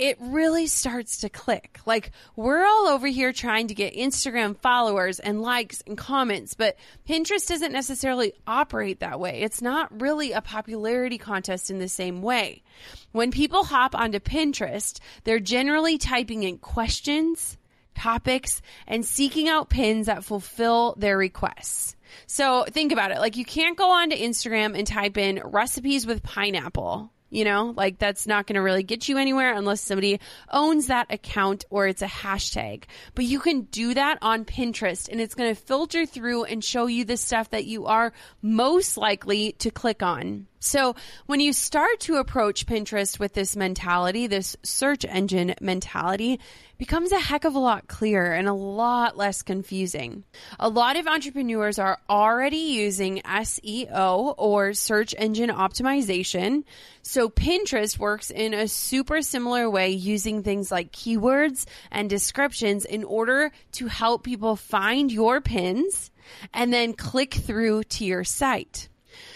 it 0.00 0.16
really 0.18 0.66
starts 0.66 1.18
to 1.18 1.28
click. 1.28 1.78
Like 1.84 2.10
we're 2.34 2.64
all 2.64 2.88
over 2.88 3.06
here 3.06 3.34
trying 3.34 3.68
to 3.68 3.74
get 3.74 3.94
Instagram 3.94 4.56
followers 4.56 5.20
and 5.20 5.42
likes 5.42 5.82
and 5.86 5.96
comments, 5.96 6.54
but 6.54 6.76
Pinterest 7.06 7.46
doesn't 7.46 7.72
necessarily 7.72 8.32
operate 8.46 9.00
that 9.00 9.20
way. 9.20 9.42
It's 9.42 9.60
not 9.60 10.00
really 10.00 10.32
a 10.32 10.40
popularity 10.40 11.18
contest 11.18 11.70
in 11.70 11.78
the 11.78 11.88
same 11.88 12.22
way. 12.22 12.62
When 13.12 13.30
people 13.30 13.62
hop 13.62 13.94
onto 13.94 14.20
Pinterest, 14.20 14.98
they're 15.24 15.38
generally 15.38 15.98
typing 15.98 16.44
in 16.44 16.56
questions, 16.56 17.58
topics, 17.94 18.62
and 18.86 19.04
seeking 19.04 19.50
out 19.50 19.68
pins 19.68 20.06
that 20.06 20.24
fulfill 20.24 20.94
their 20.96 21.18
requests. 21.18 21.94
So 22.26 22.64
think 22.64 22.90
about 22.90 23.10
it. 23.10 23.18
Like 23.18 23.36
you 23.36 23.44
can't 23.44 23.76
go 23.76 23.90
onto 23.90 24.16
Instagram 24.16 24.78
and 24.78 24.86
type 24.86 25.18
in 25.18 25.42
recipes 25.44 26.06
with 26.06 26.22
pineapple 26.22 27.12
you 27.30 27.44
know, 27.44 27.72
like 27.76 27.98
that's 27.98 28.26
not 28.26 28.46
going 28.46 28.56
to 28.56 28.60
really 28.60 28.82
get 28.82 29.08
you 29.08 29.16
anywhere 29.16 29.54
unless 29.54 29.80
somebody 29.80 30.20
owns 30.50 30.88
that 30.88 31.06
account 31.10 31.64
or 31.70 31.86
it's 31.86 32.02
a 32.02 32.06
hashtag. 32.06 32.84
But 33.14 33.24
you 33.24 33.40
can 33.40 33.62
do 33.62 33.94
that 33.94 34.18
on 34.20 34.44
Pinterest 34.44 35.08
and 35.08 35.20
it's 35.20 35.34
going 35.34 35.54
to 35.54 35.60
filter 35.60 36.04
through 36.06 36.44
and 36.44 36.62
show 36.62 36.86
you 36.86 37.04
the 37.04 37.16
stuff 37.16 37.50
that 37.50 37.64
you 37.64 37.86
are 37.86 38.12
most 38.42 38.96
likely 38.96 39.52
to 39.52 39.70
click 39.70 40.02
on. 40.02 40.46
So 40.62 40.94
when 41.24 41.40
you 41.40 41.54
start 41.54 42.00
to 42.00 42.16
approach 42.16 42.66
Pinterest 42.66 43.18
with 43.18 43.32
this 43.32 43.56
mentality, 43.56 44.26
this 44.26 44.58
search 44.62 45.06
engine 45.06 45.54
mentality, 45.58 46.38
becomes 46.76 47.12
a 47.12 47.18
heck 47.18 47.46
of 47.46 47.54
a 47.54 47.58
lot 47.58 47.88
clearer 47.88 48.32
and 48.32 48.46
a 48.46 48.52
lot 48.52 49.16
less 49.16 49.40
confusing. 49.40 50.22
A 50.58 50.68
lot 50.68 50.98
of 50.98 51.06
entrepreneurs 51.06 51.78
are 51.78 51.98
already 52.10 52.56
using 52.58 53.22
SEO 53.22 54.34
or 54.36 54.74
search 54.74 55.14
engine 55.16 55.48
optimization. 55.48 56.64
So 57.00 57.30
Pinterest 57.30 57.98
works 57.98 58.30
in 58.30 58.52
a 58.52 58.68
super 58.68 59.22
similar 59.22 59.68
way 59.68 59.90
using 59.90 60.42
things 60.42 60.70
like 60.70 60.92
keywords 60.92 61.64
and 61.90 62.10
descriptions 62.10 62.84
in 62.84 63.04
order 63.04 63.50
to 63.72 63.86
help 63.86 64.24
people 64.24 64.56
find 64.56 65.10
your 65.10 65.40
pins 65.40 66.10
and 66.52 66.70
then 66.70 66.92
click 66.92 67.32
through 67.32 67.84
to 67.84 68.04
your 68.04 68.24
site. 68.24 68.90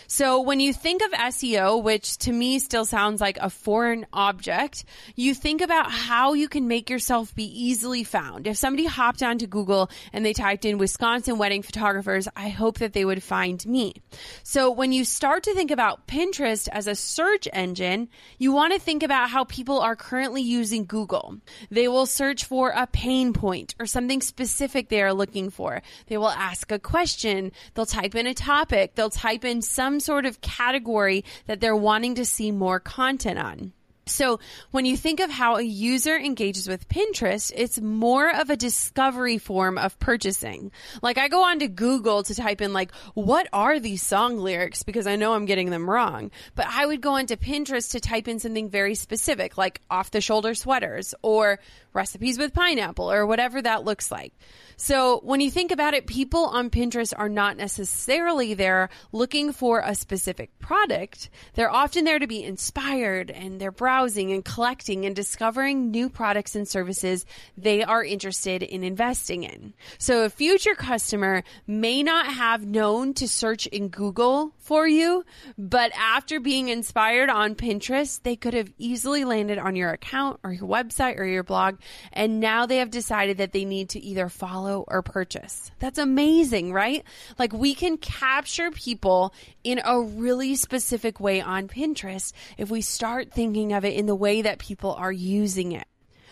So 0.06 0.40
when 0.40 0.60
you 0.60 0.72
think 0.72 1.02
of 1.02 1.10
SEO, 1.12 1.82
which 1.82 2.18
to 2.18 2.32
me 2.32 2.58
still 2.58 2.84
sounds 2.84 3.20
like 3.20 3.38
a 3.40 3.50
foreign 3.50 4.06
object, 4.12 4.84
you 5.16 5.34
think 5.34 5.60
about 5.60 5.90
how 5.90 6.34
you 6.34 6.48
can 6.48 6.68
make 6.68 6.90
yourself 6.90 7.34
be 7.34 7.44
easily 7.44 8.04
found. 8.04 8.46
If 8.46 8.56
somebody 8.56 8.86
hopped 8.86 9.22
onto 9.22 9.46
Google 9.46 9.90
and 10.12 10.24
they 10.24 10.32
typed 10.32 10.64
in 10.64 10.78
Wisconsin 10.78 11.38
wedding 11.38 11.62
photographers, 11.62 12.28
I 12.36 12.48
hope 12.48 12.78
that 12.78 12.92
they 12.92 13.04
would 13.04 13.22
find 13.22 13.64
me. 13.66 13.94
So 14.42 14.70
when 14.70 14.92
you 14.92 15.04
start 15.04 15.44
to 15.44 15.54
think 15.54 15.70
about 15.70 16.06
Pinterest 16.06 16.68
as 16.70 16.86
a 16.86 16.94
search 16.94 17.48
engine, 17.52 18.08
you 18.38 18.52
want 18.52 18.72
to 18.72 18.78
think 18.78 19.02
about 19.02 19.30
how 19.30 19.44
people 19.44 19.80
are 19.80 19.96
currently 19.96 20.42
using 20.42 20.84
Google. 20.84 21.38
They 21.70 21.88
will 21.88 22.06
search 22.06 22.44
for 22.44 22.70
a 22.70 22.86
pain 22.86 23.32
point 23.32 23.74
or 23.78 23.86
something 23.86 24.20
specific 24.20 24.88
they 24.88 25.02
are 25.02 25.14
looking 25.14 25.50
for. 25.50 25.82
They 26.06 26.18
will 26.18 26.28
ask 26.28 26.70
a 26.70 26.78
question. 26.78 27.52
They'll 27.74 27.86
type 27.86 28.14
in 28.14 28.26
a 28.26 28.34
topic. 28.34 28.94
They'll 28.94 29.10
type 29.10 29.44
in 29.44 29.62
some 29.62 29.93
some 29.94 30.00
sort 30.00 30.26
of 30.26 30.40
category 30.40 31.24
that 31.46 31.60
they're 31.60 31.76
wanting 31.76 32.16
to 32.16 32.24
see 32.24 32.50
more 32.50 32.80
content 32.80 33.38
on. 33.38 33.72
So 34.06 34.40
when 34.70 34.84
you 34.84 34.96
think 34.96 35.20
of 35.20 35.30
how 35.30 35.56
a 35.56 35.62
user 35.62 36.16
engages 36.16 36.68
with 36.68 36.88
Pinterest, 36.88 37.50
it's 37.54 37.80
more 37.80 38.28
of 38.34 38.50
a 38.50 38.56
discovery 38.56 39.38
form 39.38 39.78
of 39.78 39.98
purchasing. 39.98 40.72
Like 41.02 41.16
I 41.16 41.28
go 41.28 41.44
on 41.44 41.60
to 41.60 41.68
Google 41.68 42.22
to 42.24 42.34
type 42.34 42.60
in 42.60 42.72
like, 42.72 42.94
what 43.14 43.48
are 43.52 43.80
these 43.80 44.02
song 44.02 44.38
lyrics? 44.38 44.82
Because 44.82 45.06
I 45.06 45.16
know 45.16 45.32
I'm 45.32 45.46
getting 45.46 45.70
them 45.70 45.88
wrong. 45.88 46.30
But 46.54 46.66
I 46.68 46.84
would 46.84 47.00
go 47.00 47.12
onto 47.12 47.36
Pinterest 47.36 47.92
to 47.92 48.00
type 48.00 48.28
in 48.28 48.38
something 48.38 48.68
very 48.68 48.94
specific, 48.94 49.56
like 49.56 49.80
off 49.90 50.10
the 50.10 50.20
shoulder 50.20 50.54
sweaters 50.54 51.14
or 51.22 51.58
recipes 51.94 52.38
with 52.38 52.52
pineapple 52.52 53.10
or 53.10 53.24
whatever 53.24 53.62
that 53.62 53.84
looks 53.84 54.10
like. 54.10 54.34
So 54.76 55.20
when 55.22 55.40
you 55.40 55.50
think 55.50 55.70
about 55.70 55.94
it, 55.94 56.06
people 56.06 56.46
on 56.46 56.68
Pinterest 56.68 57.14
are 57.16 57.28
not 57.28 57.56
necessarily 57.56 58.54
there 58.54 58.90
looking 59.12 59.52
for 59.52 59.80
a 59.80 59.94
specific 59.94 60.58
product. 60.58 61.30
They're 61.54 61.70
often 61.70 62.04
there 62.04 62.18
to 62.18 62.26
be 62.26 62.42
inspired 62.42 63.30
and 63.30 63.60
they're 63.60 63.70
browsing 63.94 64.32
and 64.32 64.44
collecting 64.44 65.06
and 65.06 65.14
discovering 65.14 65.92
new 65.92 66.08
products 66.08 66.56
and 66.56 66.66
services 66.66 67.24
they 67.56 67.84
are 67.84 68.02
interested 68.02 68.62
in 68.62 68.82
investing 68.82 69.44
in. 69.44 69.72
So 69.98 70.24
a 70.24 70.30
future 70.30 70.74
customer 70.74 71.44
may 71.66 72.02
not 72.02 72.26
have 72.26 72.66
known 72.66 73.14
to 73.14 73.28
search 73.28 73.66
in 73.66 73.88
Google 73.88 74.52
for 74.58 74.88
you, 74.88 75.24
but 75.56 75.92
after 75.96 76.40
being 76.40 76.70
inspired 76.70 77.30
on 77.30 77.54
Pinterest, 77.54 78.20
they 78.22 78.34
could 78.34 78.54
have 78.54 78.72
easily 78.78 79.24
landed 79.24 79.58
on 79.58 79.76
your 79.76 79.90
account 79.90 80.40
or 80.42 80.52
your 80.52 80.66
website 80.68 81.18
or 81.18 81.24
your 81.24 81.44
blog. 81.44 81.78
And 82.12 82.40
now 82.40 82.66
they 82.66 82.78
have 82.78 82.90
decided 82.90 83.38
that 83.38 83.52
they 83.52 83.64
need 83.64 83.90
to 83.90 84.00
either 84.00 84.28
follow 84.28 84.64
follow 84.64 84.84
or 84.88 85.02
purchase. 85.02 85.70
That's 85.78 85.98
amazing, 85.98 86.72
right? 86.72 87.04
Like 87.38 87.52
we 87.52 87.74
can 87.74 87.96
capture 87.98 88.70
people 88.70 89.34
in 89.62 89.80
a 89.84 90.00
really 90.00 90.56
specific 90.56 91.20
way 91.20 91.40
on 91.40 91.68
Pinterest 91.68 92.32
if 92.58 92.70
we 92.70 92.80
start 92.80 93.32
thinking 93.32 93.72
of 93.72 93.83
it 93.84 93.94
in 93.94 94.06
the 94.06 94.14
way 94.14 94.42
that 94.42 94.58
people 94.58 94.92
are 94.92 95.12
using 95.12 95.72
it. 95.72 95.86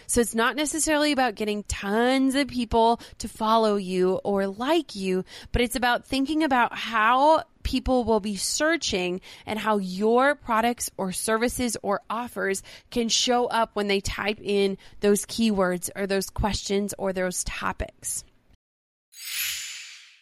So 0.06 0.20
it's 0.20 0.34
not 0.34 0.56
necessarily 0.56 1.12
about 1.12 1.36
getting 1.36 1.62
tons 1.64 2.34
of 2.34 2.48
people 2.48 3.00
to 3.18 3.28
follow 3.28 3.76
you 3.76 4.20
or 4.24 4.46
like 4.46 4.94
you, 4.94 5.24
but 5.52 5.62
it's 5.62 5.76
about 5.76 6.04
thinking 6.04 6.42
about 6.42 6.76
how 6.76 7.44
people 7.62 8.04
will 8.04 8.20
be 8.20 8.36
searching 8.36 9.20
and 9.46 9.58
how 9.58 9.78
your 9.78 10.34
products 10.34 10.90
or 10.96 11.12
services 11.12 11.76
or 11.82 12.02
offers 12.10 12.62
can 12.90 13.08
show 13.08 13.46
up 13.46 13.70
when 13.72 13.86
they 13.86 14.00
type 14.00 14.38
in 14.42 14.76
those 15.00 15.24
keywords 15.24 15.88
or 15.96 16.06
those 16.06 16.28
questions 16.28 16.92
or 16.98 17.12
those 17.12 17.42
topics. 17.44 18.24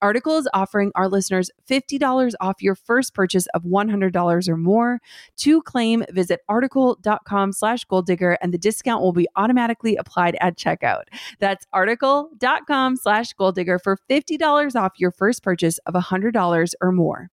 Article 0.00 0.38
is 0.38 0.48
offering 0.54 0.92
our 0.94 1.08
listeners 1.08 1.50
$50 1.68 2.34
off 2.40 2.62
your 2.62 2.74
first 2.74 3.14
purchase 3.14 3.46
of 3.54 3.64
$100 3.64 4.48
or 4.48 4.56
more. 4.56 5.00
To 5.38 5.62
claim, 5.62 6.04
visit 6.10 6.40
article.com 6.48 7.52
slash 7.52 7.84
goal 7.84 8.02
digger 8.02 8.38
and 8.40 8.52
the 8.52 8.58
discount 8.58 9.02
will 9.02 9.12
be 9.12 9.28
automatically 9.36 9.96
applied 9.96 10.36
at 10.40 10.56
checkout. 10.56 11.04
That's 11.38 11.66
article.com 11.72 12.96
slash 12.96 13.32
goal 13.32 13.52
digger 13.52 13.78
for 13.78 13.98
$50 14.08 14.76
off 14.76 14.92
your 14.98 15.10
first 15.10 15.42
purchase 15.42 15.78
of 15.78 15.94
$100 15.94 16.74
or 16.80 16.92
more. 16.92 17.30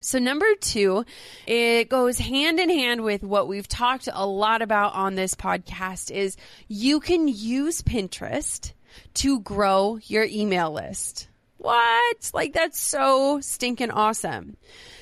So, 0.00 0.20
number 0.20 0.46
two, 0.60 1.04
it 1.44 1.88
goes 1.88 2.18
hand 2.18 2.60
in 2.60 2.70
hand 2.70 3.02
with 3.02 3.24
what 3.24 3.48
we've 3.48 3.66
talked 3.66 4.08
a 4.12 4.24
lot 4.24 4.62
about 4.62 4.94
on 4.94 5.16
this 5.16 5.34
podcast 5.34 6.12
is 6.12 6.36
you 6.68 7.00
can 7.00 7.26
use 7.26 7.82
Pinterest 7.82 8.72
to 9.14 9.40
grow 9.40 9.98
your 10.04 10.24
email 10.24 10.70
list. 10.70 11.28
What? 11.58 12.30
Like, 12.32 12.52
that's 12.52 12.80
so 12.80 13.40
stinking 13.40 13.90
awesome. 13.90 14.56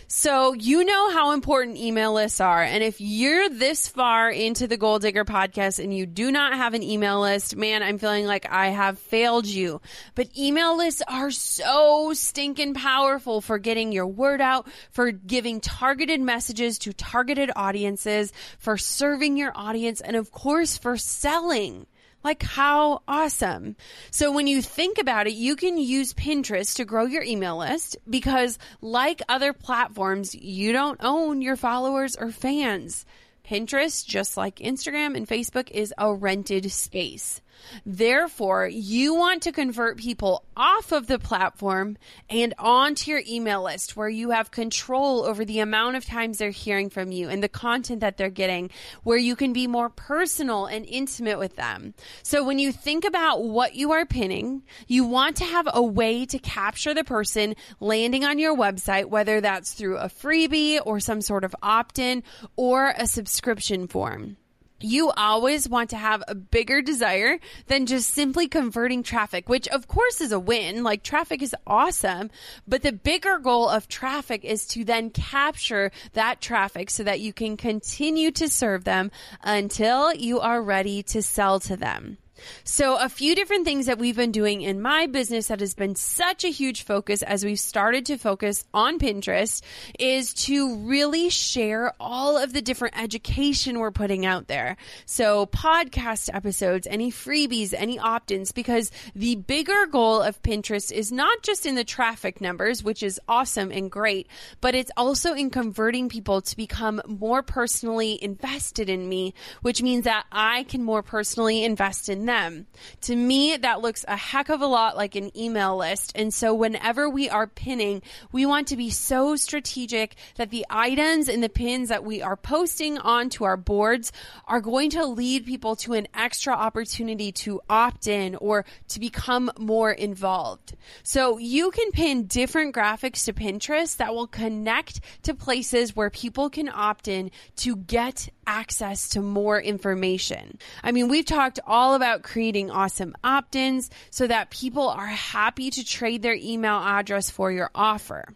So, 0.08 0.52
you 0.52 0.84
know 0.84 1.10
how 1.10 1.32
important 1.32 1.78
email 1.78 2.12
lists 2.12 2.40
are. 2.40 2.62
And 2.62 2.82
if 2.82 3.00
you're 3.00 3.48
this 3.48 3.88
far 3.88 4.30
into 4.30 4.68
the 4.68 4.76
Goal 4.76 5.00
Digger 5.00 5.24
podcast 5.24 5.82
and 5.82 5.92
you 5.92 6.06
do 6.06 6.30
not 6.30 6.54
have 6.54 6.74
an 6.74 6.82
email 6.82 7.20
list, 7.20 7.56
man, 7.56 7.82
I'm 7.82 7.98
feeling 7.98 8.24
like 8.24 8.46
I 8.48 8.68
have 8.68 9.00
failed 9.00 9.46
you. 9.46 9.80
But 10.14 10.28
email 10.38 10.76
lists 10.76 11.02
are 11.08 11.32
so 11.32 12.12
stinking 12.14 12.74
powerful 12.74 13.40
for 13.40 13.58
getting 13.58 13.90
your 13.90 14.06
word 14.06 14.40
out, 14.40 14.68
for 14.92 15.10
giving 15.10 15.60
targeted 15.60 16.20
messages 16.20 16.78
to 16.80 16.92
targeted 16.92 17.50
audiences, 17.56 18.32
for 18.60 18.78
serving 18.78 19.36
your 19.36 19.52
audience, 19.56 20.00
and 20.00 20.14
of 20.14 20.30
course, 20.30 20.78
for 20.78 20.96
selling. 20.96 21.86
Like, 22.26 22.42
how 22.42 23.02
awesome. 23.06 23.76
So, 24.10 24.32
when 24.32 24.48
you 24.48 24.60
think 24.60 24.98
about 24.98 25.28
it, 25.28 25.34
you 25.34 25.54
can 25.54 25.78
use 25.78 26.12
Pinterest 26.12 26.74
to 26.74 26.84
grow 26.84 27.04
your 27.04 27.22
email 27.22 27.58
list 27.58 27.96
because, 28.10 28.58
like 28.80 29.22
other 29.28 29.52
platforms, 29.52 30.34
you 30.34 30.72
don't 30.72 30.98
own 31.04 31.40
your 31.40 31.54
followers 31.54 32.16
or 32.16 32.32
fans. 32.32 33.06
Pinterest, 33.48 34.04
just 34.04 34.36
like 34.36 34.56
Instagram 34.56 35.16
and 35.16 35.28
Facebook, 35.28 35.70
is 35.70 35.94
a 35.98 36.12
rented 36.12 36.72
space. 36.72 37.42
Therefore, 37.84 38.66
you 38.66 39.14
want 39.14 39.42
to 39.42 39.52
convert 39.52 39.98
people 39.98 40.44
off 40.56 40.92
of 40.92 41.06
the 41.06 41.18
platform 41.18 41.96
and 42.30 42.54
onto 42.58 43.10
your 43.10 43.22
email 43.28 43.62
list 43.62 43.96
where 43.96 44.08
you 44.08 44.30
have 44.30 44.50
control 44.50 45.24
over 45.24 45.44
the 45.44 45.60
amount 45.60 45.96
of 45.96 46.04
times 46.04 46.38
they're 46.38 46.50
hearing 46.50 46.90
from 46.90 47.12
you 47.12 47.28
and 47.28 47.42
the 47.42 47.48
content 47.48 48.00
that 48.00 48.16
they're 48.16 48.30
getting, 48.30 48.70
where 49.02 49.18
you 49.18 49.36
can 49.36 49.52
be 49.52 49.66
more 49.66 49.90
personal 49.90 50.66
and 50.66 50.86
intimate 50.86 51.38
with 51.38 51.56
them. 51.56 51.94
So 52.22 52.44
when 52.44 52.58
you 52.58 52.72
think 52.72 53.04
about 53.04 53.42
what 53.42 53.74
you 53.74 53.92
are 53.92 54.06
pinning, 54.06 54.62
you 54.86 55.04
want 55.04 55.36
to 55.36 55.44
have 55.44 55.68
a 55.72 55.82
way 55.82 56.26
to 56.26 56.38
capture 56.38 56.94
the 56.94 57.04
person 57.04 57.54
landing 57.80 58.24
on 58.24 58.38
your 58.38 58.56
website, 58.56 59.06
whether 59.06 59.40
that's 59.40 59.74
through 59.74 59.98
a 59.98 60.08
freebie 60.08 60.80
or 60.84 61.00
some 61.00 61.20
sort 61.20 61.44
of 61.44 61.54
opt 61.62 61.98
in 61.98 62.22
or 62.56 62.94
a 62.96 63.06
subscription 63.06 63.88
form 63.88 64.36
you 64.80 65.10
always 65.10 65.68
want 65.68 65.90
to 65.90 65.96
have 65.96 66.22
a 66.28 66.34
bigger 66.34 66.82
desire 66.82 67.38
than 67.66 67.86
just 67.86 68.10
simply 68.10 68.48
converting 68.48 69.02
traffic, 69.02 69.48
which 69.48 69.68
of 69.68 69.88
course 69.88 70.20
is 70.20 70.32
a 70.32 70.38
win. 70.38 70.82
Like 70.82 71.02
traffic 71.02 71.42
is 71.42 71.54
awesome, 71.66 72.30
but 72.68 72.82
the 72.82 72.92
bigger 72.92 73.38
goal 73.38 73.68
of 73.68 73.88
traffic 73.88 74.44
is 74.44 74.66
to 74.68 74.84
then 74.84 75.10
capture 75.10 75.90
that 76.12 76.40
traffic 76.40 76.90
so 76.90 77.02
that 77.04 77.20
you 77.20 77.32
can 77.32 77.56
continue 77.56 78.30
to 78.32 78.48
serve 78.48 78.84
them 78.84 79.10
until 79.42 80.14
you 80.14 80.40
are 80.40 80.62
ready 80.62 81.02
to 81.04 81.22
sell 81.22 81.58
to 81.60 81.76
them. 81.76 82.18
So, 82.64 82.96
a 82.96 83.08
few 83.08 83.34
different 83.34 83.64
things 83.64 83.86
that 83.86 83.98
we've 83.98 84.16
been 84.16 84.32
doing 84.32 84.62
in 84.62 84.80
my 84.80 85.06
business 85.06 85.48
that 85.48 85.60
has 85.60 85.74
been 85.74 85.94
such 85.94 86.44
a 86.44 86.48
huge 86.48 86.82
focus 86.82 87.22
as 87.22 87.44
we've 87.44 87.58
started 87.58 88.06
to 88.06 88.18
focus 88.18 88.64
on 88.74 88.98
Pinterest 88.98 89.62
is 89.98 90.34
to 90.34 90.76
really 90.78 91.30
share 91.30 91.92
all 91.98 92.36
of 92.36 92.52
the 92.52 92.62
different 92.62 93.00
education 93.00 93.78
we're 93.78 93.90
putting 93.90 94.26
out 94.26 94.48
there. 94.48 94.76
So, 95.06 95.46
podcast 95.46 96.30
episodes, 96.32 96.86
any 96.86 97.10
freebies, 97.10 97.74
any 97.76 97.98
opt 97.98 98.30
ins, 98.30 98.52
because 98.52 98.90
the 99.14 99.36
bigger 99.36 99.86
goal 99.86 100.20
of 100.22 100.42
Pinterest 100.42 100.92
is 100.92 101.12
not 101.12 101.42
just 101.42 101.66
in 101.66 101.74
the 101.74 101.84
traffic 101.84 102.40
numbers, 102.40 102.84
which 102.84 103.02
is 103.02 103.20
awesome 103.28 103.70
and 103.70 103.90
great, 103.90 104.28
but 104.60 104.74
it's 104.74 104.90
also 104.96 105.32
in 105.32 105.50
converting 105.50 106.08
people 106.08 106.42
to 106.42 106.56
become 106.56 107.00
more 107.06 107.42
personally 107.42 108.22
invested 108.22 108.88
in 108.88 109.08
me, 109.08 109.34
which 109.62 109.82
means 109.82 110.04
that 110.04 110.26
I 110.30 110.64
can 110.64 110.82
more 110.82 111.02
personally 111.02 111.64
invest 111.64 112.08
in 112.08 112.25
them. 112.26 112.66
To 113.02 113.16
me, 113.16 113.56
that 113.56 113.80
looks 113.80 114.04
a 114.06 114.16
heck 114.16 114.48
of 114.48 114.60
a 114.60 114.66
lot 114.66 114.96
like 114.96 115.14
an 115.14 115.36
email 115.36 115.76
list. 115.76 116.12
And 116.14 116.32
so 116.32 116.54
whenever 116.54 117.08
we 117.08 117.28
are 117.28 117.46
pinning, 117.46 118.02
we 118.32 118.46
want 118.46 118.68
to 118.68 118.76
be 118.76 118.90
so 118.90 119.36
strategic 119.36 120.14
that 120.36 120.50
the 120.50 120.66
items 120.68 121.28
and 121.28 121.42
the 121.42 121.48
pins 121.48 121.88
that 121.88 122.04
we 122.04 122.22
are 122.22 122.36
posting 122.36 122.98
onto 122.98 123.44
our 123.44 123.56
boards 123.56 124.12
are 124.46 124.60
going 124.60 124.90
to 124.90 125.06
lead 125.06 125.46
people 125.46 125.76
to 125.76 125.94
an 125.94 126.06
extra 126.14 126.52
opportunity 126.52 127.32
to 127.32 127.60
opt 127.68 128.06
in 128.06 128.34
or 128.36 128.64
to 128.88 129.00
become 129.00 129.50
more 129.58 129.90
involved. 129.90 130.76
So 131.02 131.38
you 131.38 131.70
can 131.70 131.90
pin 131.92 132.26
different 132.26 132.74
graphics 132.74 133.24
to 133.24 133.32
Pinterest 133.32 133.96
that 133.96 134.14
will 134.14 134.26
connect 134.26 135.00
to 135.22 135.34
places 135.34 135.96
where 135.96 136.10
people 136.10 136.50
can 136.50 136.68
opt 136.68 137.08
in 137.08 137.30
to 137.56 137.76
get 137.76 138.28
access 138.46 139.08
to 139.10 139.20
more 139.20 139.60
information. 139.60 140.58
I 140.82 140.92
mean, 140.92 141.08
we've 141.08 141.24
talked 141.24 141.58
all 141.66 141.94
about 141.94 142.15
creating 142.22 142.70
awesome 142.70 143.14
opt 143.22 143.56
ins 143.56 143.90
so 144.10 144.26
that 144.26 144.50
people 144.50 144.88
are 144.88 145.06
happy 145.06 145.70
to 145.70 145.84
trade 145.84 146.22
their 146.22 146.34
email 146.34 146.76
address 146.76 147.30
for 147.30 147.50
your 147.50 147.70
offer. 147.74 148.26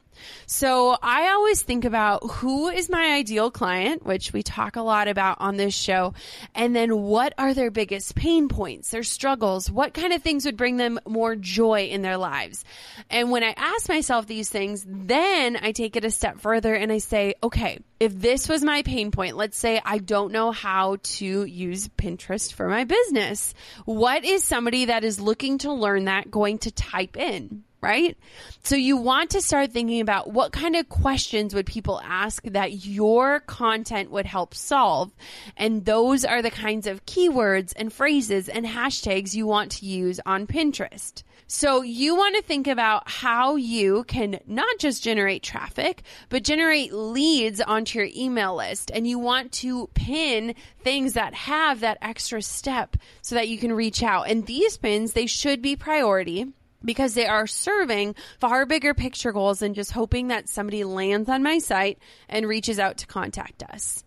So 0.46 0.96
I 1.02 1.30
always 1.30 1.62
think 1.62 1.84
about 1.84 2.28
who 2.30 2.68
is 2.68 2.88
my 2.88 3.14
ideal 3.14 3.50
client, 3.50 4.04
which 4.04 4.32
we 4.32 4.42
talk 4.42 4.76
a 4.76 4.82
lot 4.82 5.08
about 5.08 5.40
on 5.40 5.56
this 5.56 5.74
show, 5.74 6.14
and 6.54 6.74
then 6.74 7.02
what 7.02 7.32
are 7.38 7.54
their 7.54 7.70
biggest 7.70 8.14
pain 8.14 8.48
points, 8.48 8.90
their 8.90 9.02
struggles, 9.02 9.70
what 9.70 9.94
kind 9.94 10.12
of 10.12 10.22
things 10.22 10.44
would 10.44 10.56
bring 10.56 10.76
them 10.76 10.98
more 11.06 11.36
joy 11.36 11.84
in 11.84 12.02
their 12.02 12.16
lives. 12.16 12.64
And 13.08 13.30
when 13.30 13.42
I 13.42 13.54
ask 13.56 13.88
myself 13.88 14.26
these 14.26 14.48
things, 14.48 14.84
then 14.86 15.56
I 15.60 15.72
take 15.72 15.96
it 15.96 16.04
a 16.04 16.10
step 16.10 16.40
further 16.40 16.74
and 16.74 16.90
I 16.92 16.98
say, 16.98 17.34
okay, 17.42 17.78
if 17.98 18.18
this 18.18 18.48
was 18.48 18.64
my 18.64 18.82
pain 18.82 19.10
point, 19.10 19.36
let's 19.36 19.58
say 19.58 19.80
I 19.84 19.98
don't 19.98 20.32
know 20.32 20.52
how 20.52 20.96
to 21.02 21.44
use 21.44 21.88
Pinterest 21.88 22.52
for 22.52 22.68
my 22.68 22.84
business, 22.84 23.54
what 23.84 24.24
is 24.24 24.42
somebody 24.42 24.86
that 24.86 25.04
is 25.04 25.20
looking 25.20 25.58
to 25.58 25.72
learn 25.72 26.06
that 26.06 26.30
going 26.30 26.58
to 26.58 26.70
type 26.70 27.16
in? 27.16 27.64
Right? 27.80 28.16
So 28.62 28.76
you 28.76 28.96
want 28.96 29.30
to 29.30 29.40
start 29.40 29.72
thinking 29.72 30.00
about 30.00 30.30
what 30.30 30.52
kind 30.52 30.76
of 30.76 30.88
questions 30.88 31.54
would 31.54 31.66
people 31.66 32.00
ask 32.04 32.42
that 32.44 32.84
your 32.84 33.40
content 33.40 34.10
would 34.10 34.26
help 34.26 34.54
solve. 34.54 35.10
And 35.56 35.84
those 35.84 36.24
are 36.24 36.42
the 36.42 36.50
kinds 36.50 36.86
of 36.86 37.06
keywords 37.06 37.72
and 37.76 37.92
phrases 37.92 38.48
and 38.48 38.66
hashtags 38.66 39.34
you 39.34 39.46
want 39.46 39.72
to 39.72 39.86
use 39.86 40.20
on 40.26 40.46
Pinterest. 40.46 41.22
So 41.46 41.82
you 41.82 42.14
want 42.14 42.36
to 42.36 42.42
think 42.42 42.68
about 42.68 43.10
how 43.10 43.56
you 43.56 44.04
can 44.04 44.38
not 44.46 44.78
just 44.78 45.02
generate 45.02 45.42
traffic, 45.42 46.02
but 46.28 46.44
generate 46.44 46.92
leads 46.92 47.60
onto 47.60 47.98
your 47.98 48.08
email 48.14 48.56
list. 48.56 48.92
And 48.94 49.04
you 49.04 49.18
want 49.18 49.50
to 49.54 49.88
pin 49.94 50.54
things 50.84 51.14
that 51.14 51.34
have 51.34 51.80
that 51.80 51.98
extra 52.02 52.40
step 52.40 52.96
so 53.22 53.34
that 53.34 53.48
you 53.48 53.58
can 53.58 53.72
reach 53.72 54.00
out. 54.02 54.30
And 54.30 54.46
these 54.46 54.76
pins, 54.76 55.14
they 55.14 55.26
should 55.26 55.60
be 55.60 55.74
priority 55.74 56.46
because 56.84 57.14
they 57.14 57.26
are 57.26 57.46
serving 57.46 58.14
far 58.38 58.66
bigger 58.66 58.94
picture 58.94 59.32
goals 59.32 59.60
than 59.60 59.74
just 59.74 59.92
hoping 59.92 60.28
that 60.28 60.48
somebody 60.48 60.84
lands 60.84 61.28
on 61.28 61.42
my 61.42 61.58
site 61.58 61.98
and 62.28 62.48
reaches 62.48 62.78
out 62.78 62.98
to 62.98 63.06
contact 63.06 63.62
us. 63.62 64.04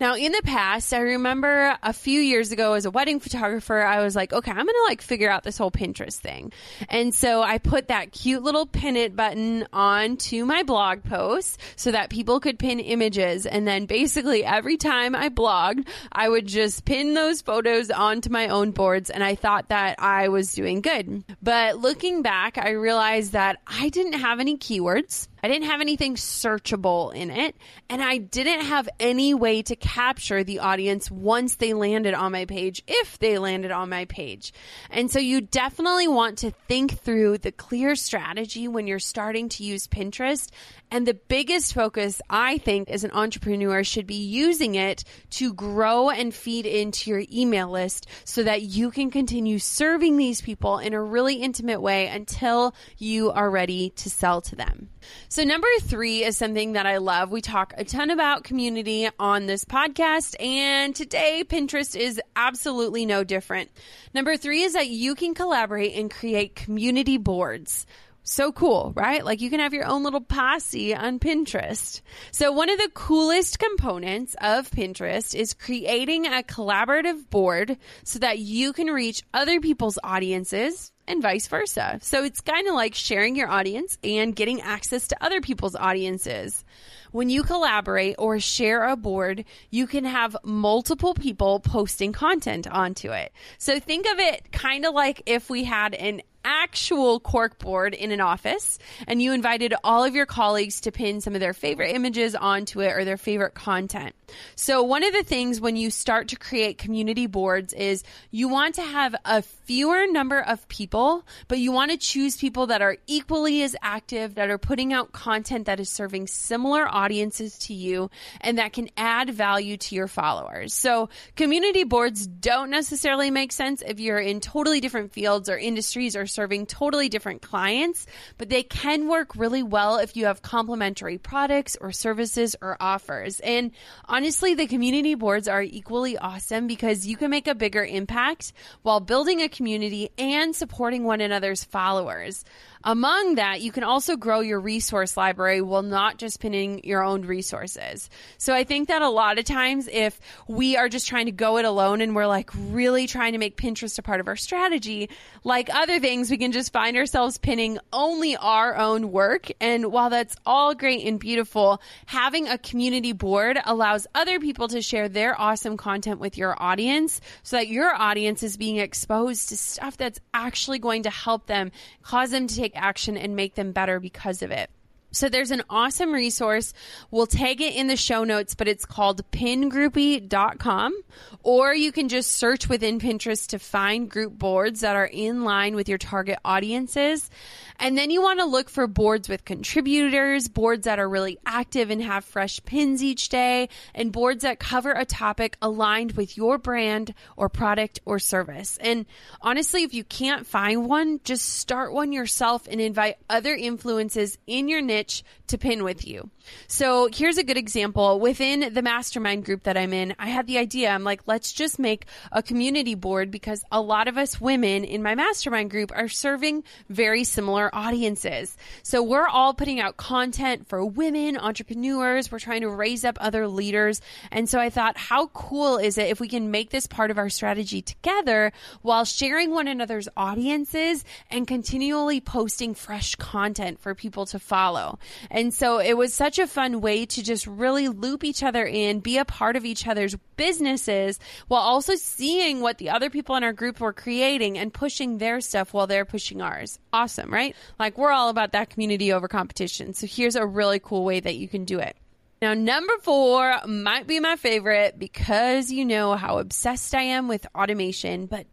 Now, 0.00 0.16
in 0.16 0.32
the 0.32 0.42
past, 0.44 0.92
I 0.92 0.98
remember 0.98 1.78
a 1.80 1.92
few 1.92 2.20
years 2.20 2.50
ago 2.50 2.72
as 2.72 2.84
a 2.84 2.90
wedding 2.90 3.20
photographer, 3.20 3.80
I 3.80 4.02
was 4.02 4.16
like, 4.16 4.32
okay, 4.32 4.50
I'm 4.50 4.56
going 4.56 4.66
to 4.66 4.86
like 4.88 5.00
figure 5.00 5.30
out 5.30 5.44
this 5.44 5.56
whole 5.56 5.70
Pinterest 5.70 6.16
thing. 6.16 6.52
And 6.88 7.14
so 7.14 7.42
I 7.42 7.58
put 7.58 7.88
that 7.88 8.10
cute 8.10 8.42
little 8.42 8.66
pin 8.66 8.96
it 8.96 9.14
button 9.14 9.68
onto 9.72 10.44
my 10.44 10.64
blog 10.64 11.04
post 11.04 11.60
so 11.76 11.92
that 11.92 12.10
people 12.10 12.40
could 12.40 12.58
pin 12.58 12.80
images. 12.80 13.46
And 13.46 13.68
then 13.68 13.86
basically 13.86 14.44
every 14.44 14.76
time 14.76 15.14
I 15.14 15.28
blogged, 15.28 15.86
I 16.10 16.28
would 16.28 16.48
just 16.48 16.84
pin 16.84 17.14
those 17.14 17.40
photos 17.40 17.90
onto 17.90 18.30
my 18.30 18.48
own 18.48 18.72
boards. 18.72 19.10
And 19.10 19.22
I 19.22 19.36
thought 19.36 19.68
that 19.68 20.00
I 20.00 20.28
was 20.28 20.52
doing 20.54 20.80
good. 20.80 21.22
But 21.40 21.78
looking 21.78 22.22
back, 22.22 22.58
I 22.58 22.70
realized 22.70 23.32
that 23.32 23.60
I 23.64 23.90
didn't 23.90 24.14
have 24.14 24.40
any 24.40 24.58
keywords. 24.58 25.28
I 25.44 25.48
didn't 25.48 25.66
have 25.66 25.82
anything 25.82 26.14
searchable 26.14 27.14
in 27.14 27.30
it, 27.30 27.54
and 27.90 28.02
I 28.02 28.16
didn't 28.16 28.64
have 28.64 28.88
any 28.98 29.34
way 29.34 29.60
to 29.60 29.76
capture 29.76 30.42
the 30.42 30.60
audience 30.60 31.10
once 31.10 31.56
they 31.56 31.74
landed 31.74 32.14
on 32.14 32.32
my 32.32 32.46
page, 32.46 32.82
if 32.86 33.18
they 33.18 33.36
landed 33.36 33.70
on 33.70 33.90
my 33.90 34.06
page. 34.06 34.54
And 34.88 35.10
so 35.10 35.18
you 35.18 35.42
definitely 35.42 36.08
want 36.08 36.38
to 36.38 36.50
think 36.50 36.98
through 36.98 37.36
the 37.36 37.52
clear 37.52 37.94
strategy 37.94 38.68
when 38.68 38.86
you're 38.86 38.98
starting 38.98 39.50
to 39.50 39.64
use 39.64 39.86
Pinterest. 39.86 40.48
And 40.90 41.06
the 41.06 41.14
biggest 41.14 41.74
focus, 41.74 42.20
I 42.30 42.58
think, 42.58 42.88
as 42.88 43.04
an 43.04 43.10
entrepreneur 43.10 43.82
should 43.82 44.06
be 44.06 44.14
using 44.14 44.76
it 44.76 45.04
to 45.30 45.52
grow 45.52 46.10
and 46.10 46.32
feed 46.32 46.66
into 46.66 47.10
your 47.10 47.24
email 47.32 47.70
list 47.70 48.06
so 48.24 48.42
that 48.44 48.62
you 48.62 48.90
can 48.90 49.10
continue 49.10 49.58
serving 49.58 50.16
these 50.16 50.40
people 50.40 50.78
in 50.78 50.94
a 50.94 51.02
really 51.02 51.36
intimate 51.36 51.80
way 51.80 52.06
until 52.06 52.74
you 52.96 53.32
are 53.32 53.50
ready 53.50 53.90
to 53.90 54.10
sell 54.10 54.40
to 54.42 54.56
them. 54.56 54.88
So, 55.28 55.42
number 55.42 55.68
three 55.82 56.24
is 56.24 56.36
something 56.36 56.72
that 56.74 56.86
I 56.86 56.98
love. 56.98 57.30
We 57.30 57.40
talk 57.40 57.74
a 57.76 57.84
ton 57.84 58.10
about 58.10 58.44
community 58.44 59.08
on 59.18 59.46
this 59.46 59.64
podcast, 59.64 60.40
and 60.40 60.94
today 60.94 61.44
Pinterest 61.46 61.96
is 61.96 62.20
absolutely 62.36 63.04
no 63.04 63.24
different. 63.24 63.70
Number 64.14 64.36
three 64.36 64.62
is 64.62 64.74
that 64.74 64.88
you 64.88 65.14
can 65.14 65.34
collaborate 65.34 65.94
and 65.94 66.10
create 66.10 66.54
community 66.54 67.16
boards. 67.16 67.86
So 68.26 68.52
cool, 68.52 68.94
right? 68.96 69.22
Like 69.22 69.42
you 69.42 69.50
can 69.50 69.60
have 69.60 69.74
your 69.74 69.84
own 69.84 70.02
little 70.02 70.22
posse 70.22 70.94
on 70.94 71.18
Pinterest. 71.18 72.00
So 72.32 72.52
one 72.52 72.70
of 72.70 72.78
the 72.78 72.90
coolest 72.94 73.58
components 73.58 74.34
of 74.40 74.70
Pinterest 74.70 75.34
is 75.34 75.52
creating 75.52 76.24
a 76.24 76.42
collaborative 76.42 77.28
board 77.28 77.76
so 78.02 78.18
that 78.20 78.38
you 78.38 78.72
can 78.72 78.86
reach 78.86 79.22
other 79.34 79.60
people's 79.60 79.98
audiences 80.02 80.90
and 81.06 81.20
vice 81.20 81.48
versa. 81.48 81.98
So 82.00 82.24
it's 82.24 82.40
kind 82.40 82.66
of 82.66 82.74
like 82.74 82.94
sharing 82.94 83.36
your 83.36 83.50
audience 83.50 83.98
and 84.02 84.34
getting 84.34 84.62
access 84.62 85.08
to 85.08 85.22
other 85.22 85.42
people's 85.42 85.76
audiences. 85.76 86.64
When 87.12 87.28
you 87.28 87.42
collaborate 87.42 88.16
or 88.18 88.40
share 88.40 88.84
a 88.84 88.96
board, 88.96 89.44
you 89.70 89.86
can 89.86 90.06
have 90.06 90.34
multiple 90.42 91.12
people 91.12 91.60
posting 91.60 92.12
content 92.12 92.66
onto 92.66 93.10
it. 93.10 93.32
So 93.58 93.78
think 93.78 94.06
of 94.10 94.18
it 94.18 94.50
kind 94.50 94.86
of 94.86 94.94
like 94.94 95.22
if 95.26 95.50
we 95.50 95.64
had 95.64 95.94
an 95.94 96.22
actual 96.44 97.20
cork 97.20 97.58
board 97.58 97.94
in 97.94 98.12
an 98.12 98.20
office 98.20 98.78
and 99.06 99.20
you 99.20 99.32
invited 99.32 99.74
all 99.82 100.04
of 100.04 100.14
your 100.14 100.26
colleagues 100.26 100.80
to 100.82 100.92
pin 100.92 101.20
some 101.20 101.34
of 101.34 101.40
their 101.40 101.54
favorite 101.54 101.94
images 101.94 102.34
onto 102.34 102.80
it 102.80 102.92
or 102.92 103.04
their 103.04 103.16
favorite 103.16 103.54
content. 103.54 104.14
So 104.56 104.82
one 104.82 105.04
of 105.04 105.12
the 105.12 105.22
things 105.22 105.60
when 105.60 105.76
you 105.76 105.90
start 105.90 106.28
to 106.28 106.36
create 106.36 106.78
community 106.78 107.26
boards 107.26 107.72
is 107.72 108.02
you 108.30 108.48
want 108.48 108.76
to 108.76 108.82
have 108.82 109.14
a 109.24 109.42
fewer 109.42 110.06
number 110.06 110.40
of 110.40 110.66
people, 110.68 111.24
but 111.48 111.58
you 111.58 111.72
want 111.72 111.90
to 111.90 111.96
choose 111.96 112.36
people 112.36 112.66
that 112.68 112.82
are 112.82 112.96
equally 113.06 113.62
as 113.62 113.76
active, 113.82 114.34
that 114.34 114.50
are 114.50 114.58
putting 114.58 114.92
out 114.92 115.12
content 115.12 115.66
that 115.66 115.80
is 115.80 115.90
serving 115.90 116.26
similar 116.26 116.86
audiences 116.86 117.58
to 117.58 117.74
you 117.74 118.10
and 118.40 118.58
that 118.58 118.72
can 118.72 118.88
add 118.96 119.30
value 119.30 119.76
to 119.76 119.94
your 119.94 120.08
followers. 120.08 120.74
So 120.74 121.08
community 121.36 121.84
boards 121.84 122.26
don't 122.26 122.70
necessarily 122.70 123.30
make 123.30 123.52
sense 123.52 123.82
if 123.86 124.00
you're 124.00 124.18
in 124.18 124.40
totally 124.40 124.80
different 124.80 125.12
fields 125.12 125.48
or 125.48 125.56
industries 125.56 126.16
or 126.16 126.26
serving 126.34 126.66
totally 126.66 127.08
different 127.08 127.40
clients, 127.40 128.06
but 128.36 128.48
they 128.48 128.62
can 128.62 129.08
work 129.08 129.36
really 129.36 129.62
well 129.62 129.98
if 129.98 130.16
you 130.16 130.26
have 130.26 130.42
complementary 130.42 131.16
products 131.16 131.76
or 131.80 131.92
services 131.92 132.56
or 132.60 132.76
offers. 132.80 133.40
And 133.40 133.70
honestly, 134.06 134.54
the 134.54 134.66
community 134.66 135.14
boards 135.14 135.48
are 135.48 135.62
equally 135.62 136.18
awesome 136.18 136.66
because 136.66 137.06
you 137.06 137.16
can 137.16 137.30
make 137.30 137.46
a 137.46 137.54
bigger 137.54 137.84
impact 137.84 138.52
while 138.82 139.00
building 139.00 139.40
a 139.40 139.48
community 139.48 140.10
and 140.18 140.54
supporting 140.54 141.04
one 141.04 141.20
another's 141.20 141.64
followers. 141.64 142.44
Among 142.86 143.36
that, 143.36 143.62
you 143.62 143.72
can 143.72 143.82
also 143.82 144.14
grow 144.14 144.40
your 144.40 144.60
resource 144.60 145.16
library 145.16 145.62
while 145.62 145.82
not 145.82 146.18
just 146.18 146.38
pinning 146.38 146.84
your 146.84 147.02
own 147.02 147.22
resources. 147.22 148.10
So 148.36 148.54
I 148.54 148.64
think 148.64 148.88
that 148.88 149.00
a 149.00 149.08
lot 149.08 149.38
of 149.38 149.46
times 149.46 149.88
if 149.90 150.20
we 150.48 150.76
are 150.76 150.90
just 150.90 151.08
trying 151.08 151.24
to 151.26 151.32
go 151.32 151.56
it 151.56 151.64
alone 151.64 152.02
and 152.02 152.14
we're 152.14 152.26
like 152.26 152.50
really 152.54 153.06
trying 153.06 153.32
to 153.32 153.38
make 153.38 153.56
Pinterest 153.56 153.98
a 153.98 154.02
part 154.02 154.20
of 154.20 154.28
our 154.28 154.36
strategy, 154.36 155.08
like 155.44 155.74
other 155.74 155.98
things, 155.98 156.30
we 156.30 156.36
can 156.36 156.52
just 156.52 156.74
find 156.74 156.98
ourselves 156.98 157.38
pinning 157.38 157.78
only 157.90 158.36
our 158.36 158.76
own 158.76 159.10
work. 159.10 159.50
And 159.62 159.90
while 159.90 160.10
that's 160.10 160.36
all 160.44 160.74
great 160.74 161.06
and 161.06 161.18
beautiful, 161.18 161.80
having 162.04 162.48
a 162.48 162.58
community 162.58 163.12
board 163.12 163.58
allows 163.64 164.06
other 164.14 164.38
people 164.40 164.68
to 164.68 164.82
share 164.82 165.08
their 165.08 165.40
awesome 165.40 165.78
content 165.78 166.20
with 166.20 166.36
your 166.36 166.54
audience 166.62 167.22
so 167.44 167.56
that 167.56 167.68
your 167.68 167.94
audience 167.94 168.42
is 168.42 168.58
being 168.58 168.76
exposed 168.76 169.48
to 169.48 169.56
stuff 169.56 169.96
that's 169.96 170.20
actually 170.34 170.78
going 170.78 171.04
to 171.04 171.10
help 171.10 171.46
them, 171.46 171.72
cause 172.02 172.30
them 172.30 172.46
to 172.46 172.54
take 172.54 172.73
action 172.74 173.16
and 173.16 173.36
make 173.36 173.54
them 173.54 173.72
better 173.72 174.00
because 174.00 174.42
of 174.42 174.50
it. 174.50 174.70
So 175.14 175.28
there's 175.28 175.50
an 175.50 175.62
awesome 175.70 176.12
resource. 176.12 176.74
We'll 177.10 177.26
tag 177.26 177.60
it 177.60 177.74
in 177.74 177.86
the 177.86 177.96
show 177.96 178.24
notes, 178.24 178.54
but 178.54 178.68
it's 178.68 178.84
called 178.84 179.30
pingroupie.com. 179.30 181.02
Or 181.42 181.74
you 181.74 181.92
can 181.92 182.08
just 182.08 182.32
search 182.32 182.68
within 182.68 182.98
Pinterest 182.98 183.48
to 183.48 183.58
find 183.58 184.10
group 184.10 184.32
boards 184.32 184.80
that 184.80 184.96
are 184.96 185.04
in 185.04 185.44
line 185.44 185.76
with 185.76 185.88
your 185.88 185.98
target 185.98 186.38
audiences. 186.44 187.30
And 187.78 187.98
then 187.98 188.10
you 188.10 188.22
want 188.22 188.38
to 188.38 188.44
look 188.44 188.68
for 188.68 188.86
boards 188.86 189.28
with 189.28 189.44
contributors, 189.44 190.48
boards 190.48 190.84
that 190.84 190.98
are 190.98 191.08
really 191.08 191.38
active 191.44 191.90
and 191.90 192.02
have 192.02 192.24
fresh 192.24 192.62
pins 192.64 193.02
each 193.02 193.28
day, 193.28 193.68
and 193.94 194.12
boards 194.12 194.42
that 194.42 194.58
cover 194.58 194.92
a 194.92 195.04
topic 195.04 195.56
aligned 195.60 196.12
with 196.12 196.36
your 196.36 196.58
brand 196.58 197.14
or 197.36 197.48
product 197.48 198.00
or 198.04 198.18
service. 198.18 198.78
And 198.80 199.06
honestly, 199.40 199.82
if 199.82 199.92
you 199.92 200.04
can't 200.04 200.46
find 200.46 200.88
one, 200.88 201.20
just 201.24 201.46
start 201.46 201.92
one 201.92 202.12
yourself 202.12 202.66
and 202.70 202.80
invite 202.80 203.16
other 203.28 203.54
influences 203.54 204.38
in 204.46 204.68
your 204.68 204.80
niche 204.80 205.03
to 205.46 205.58
pin 205.58 205.84
with 205.84 206.06
you. 206.06 206.30
So 206.68 207.08
here's 207.12 207.38
a 207.38 207.44
good 207.44 207.56
example. 207.56 208.18
Within 208.20 208.72
the 208.72 208.82
mastermind 208.82 209.44
group 209.44 209.64
that 209.64 209.76
I'm 209.76 209.92
in, 209.92 210.14
I 210.18 210.28
had 210.28 210.46
the 210.46 210.58
idea. 210.58 210.90
I'm 210.90 211.04
like, 211.04 211.22
let's 211.26 211.52
just 211.52 211.78
make 211.78 212.06
a 212.32 212.42
community 212.42 212.94
board 212.94 213.30
because 213.30 213.62
a 213.70 213.80
lot 213.80 214.08
of 214.08 214.16
us 214.16 214.40
women 214.40 214.84
in 214.84 215.02
my 215.02 215.14
mastermind 215.14 215.70
group 215.70 215.92
are 215.94 216.08
serving 216.08 216.64
very 216.88 217.24
similar 217.24 217.74
audiences. 217.74 218.56
So 218.82 219.02
we're 219.02 219.28
all 219.28 219.54
putting 219.54 219.80
out 219.80 219.96
content 219.96 220.66
for 220.68 220.84
women, 220.84 221.36
entrepreneurs. 221.36 222.30
We're 222.32 222.38
trying 222.38 222.62
to 222.62 222.70
raise 222.70 223.04
up 223.04 223.18
other 223.20 223.46
leaders. 223.46 224.00
And 224.30 224.48
so 224.48 224.58
I 224.58 224.70
thought, 224.70 224.96
how 224.96 225.26
cool 225.28 225.78
is 225.78 225.98
it 225.98 226.08
if 226.08 226.20
we 226.20 226.28
can 226.28 226.50
make 226.50 226.70
this 226.70 226.86
part 226.86 227.10
of 227.10 227.18
our 227.18 227.28
strategy 227.28 227.82
together 227.82 228.52
while 228.82 229.04
sharing 229.04 229.50
one 229.50 229.68
another's 229.68 230.08
audiences 230.16 231.04
and 231.30 231.46
continually 231.46 232.20
posting 232.20 232.74
fresh 232.74 233.14
content 233.16 233.80
for 233.80 233.94
people 233.94 234.26
to 234.26 234.38
follow? 234.38 234.93
And 235.30 235.52
so 235.52 235.78
it 235.78 235.96
was 235.96 236.14
such 236.14 236.38
a 236.38 236.46
fun 236.46 236.80
way 236.80 237.06
to 237.06 237.22
just 237.22 237.46
really 237.46 237.88
loop 237.88 238.24
each 238.24 238.42
other 238.42 238.64
in, 238.64 239.00
be 239.00 239.18
a 239.18 239.24
part 239.24 239.56
of 239.56 239.64
each 239.64 239.86
other's 239.86 240.16
businesses 240.36 241.18
while 241.48 241.62
also 241.62 241.94
seeing 241.94 242.60
what 242.60 242.78
the 242.78 242.90
other 242.90 243.10
people 243.10 243.36
in 243.36 243.44
our 243.44 243.52
group 243.52 243.80
were 243.80 243.92
creating 243.92 244.58
and 244.58 244.72
pushing 244.72 245.18
their 245.18 245.40
stuff 245.40 245.72
while 245.72 245.86
they're 245.86 246.04
pushing 246.04 246.40
ours. 246.40 246.78
Awesome, 246.92 247.32
right? 247.32 247.54
Like 247.78 247.98
we're 247.98 248.12
all 248.12 248.28
about 248.28 248.52
that 248.52 248.70
community 248.70 249.12
over 249.12 249.28
competition. 249.28 249.94
So 249.94 250.06
here's 250.06 250.36
a 250.36 250.46
really 250.46 250.78
cool 250.78 251.04
way 251.04 251.20
that 251.20 251.36
you 251.36 251.48
can 251.48 251.64
do 251.64 251.78
it. 251.78 251.96
Now, 252.42 252.52
number 252.52 252.92
four 253.00 253.58
might 253.66 254.06
be 254.06 254.20
my 254.20 254.36
favorite 254.36 254.98
because 254.98 255.70
you 255.72 255.84
know 255.84 256.14
how 256.14 256.38
obsessed 256.38 256.94
I 256.94 257.02
am 257.02 257.26
with 257.26 257.46
automation, 257.54 258.26
but 258.26 258.46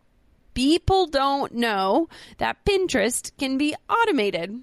people 0.53 1.07
don't 1.07 1.53
know 1.53 2.07
that 2.37 2.63
Pinterest 2.63 3.31
can 3.37 3.57
be 3.57 3.75
automated. 3.89 4.61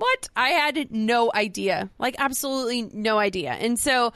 What? 0.00 0.28
I 0.34 0.48
had 0.48 0.90
no 0.90 1.30
idea. 1.34 1.90
Like, 1.98 2.16
absolutely 2.18 2.82
no 2.82 3.18
idea. 3.18 3.52
And 3.52 3.78
so, 3.78 4.12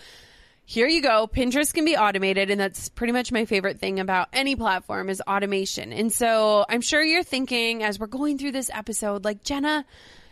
here 0.66 0.88
you 0.88 1.02
go. 1.02 1.28
Pinterest 1.28 1.74
can 1.74 1.84
be 1.84 1.96
automated. 1.96 2.50
And 2.50 2.58
that's 2.58 2.88
pretty 2.88 3.12
much 3.12 3.30
my 3.30 3.44
favorite 3.44 3.80
thing 3.80 4.00
about 4.00 4.28
any 4.32 4.56
platform 4.56 5.10
is 5.10 5.20
automation. 5.20 5.92
And 5.92 6.10
so 6.12 6.64
I'm 6.68 6.80
sure 6.80 7.02
you're 7.02 7.22
thinking 7.22 7.82
as 7.82 7.98
we're 7.98 8.06
going 8.06 8.38
through 8.38 8.52
this 8.52 8.70
episode, 8.72 9.24
like, 9.24 9.44
Jenna, 9.44 9.84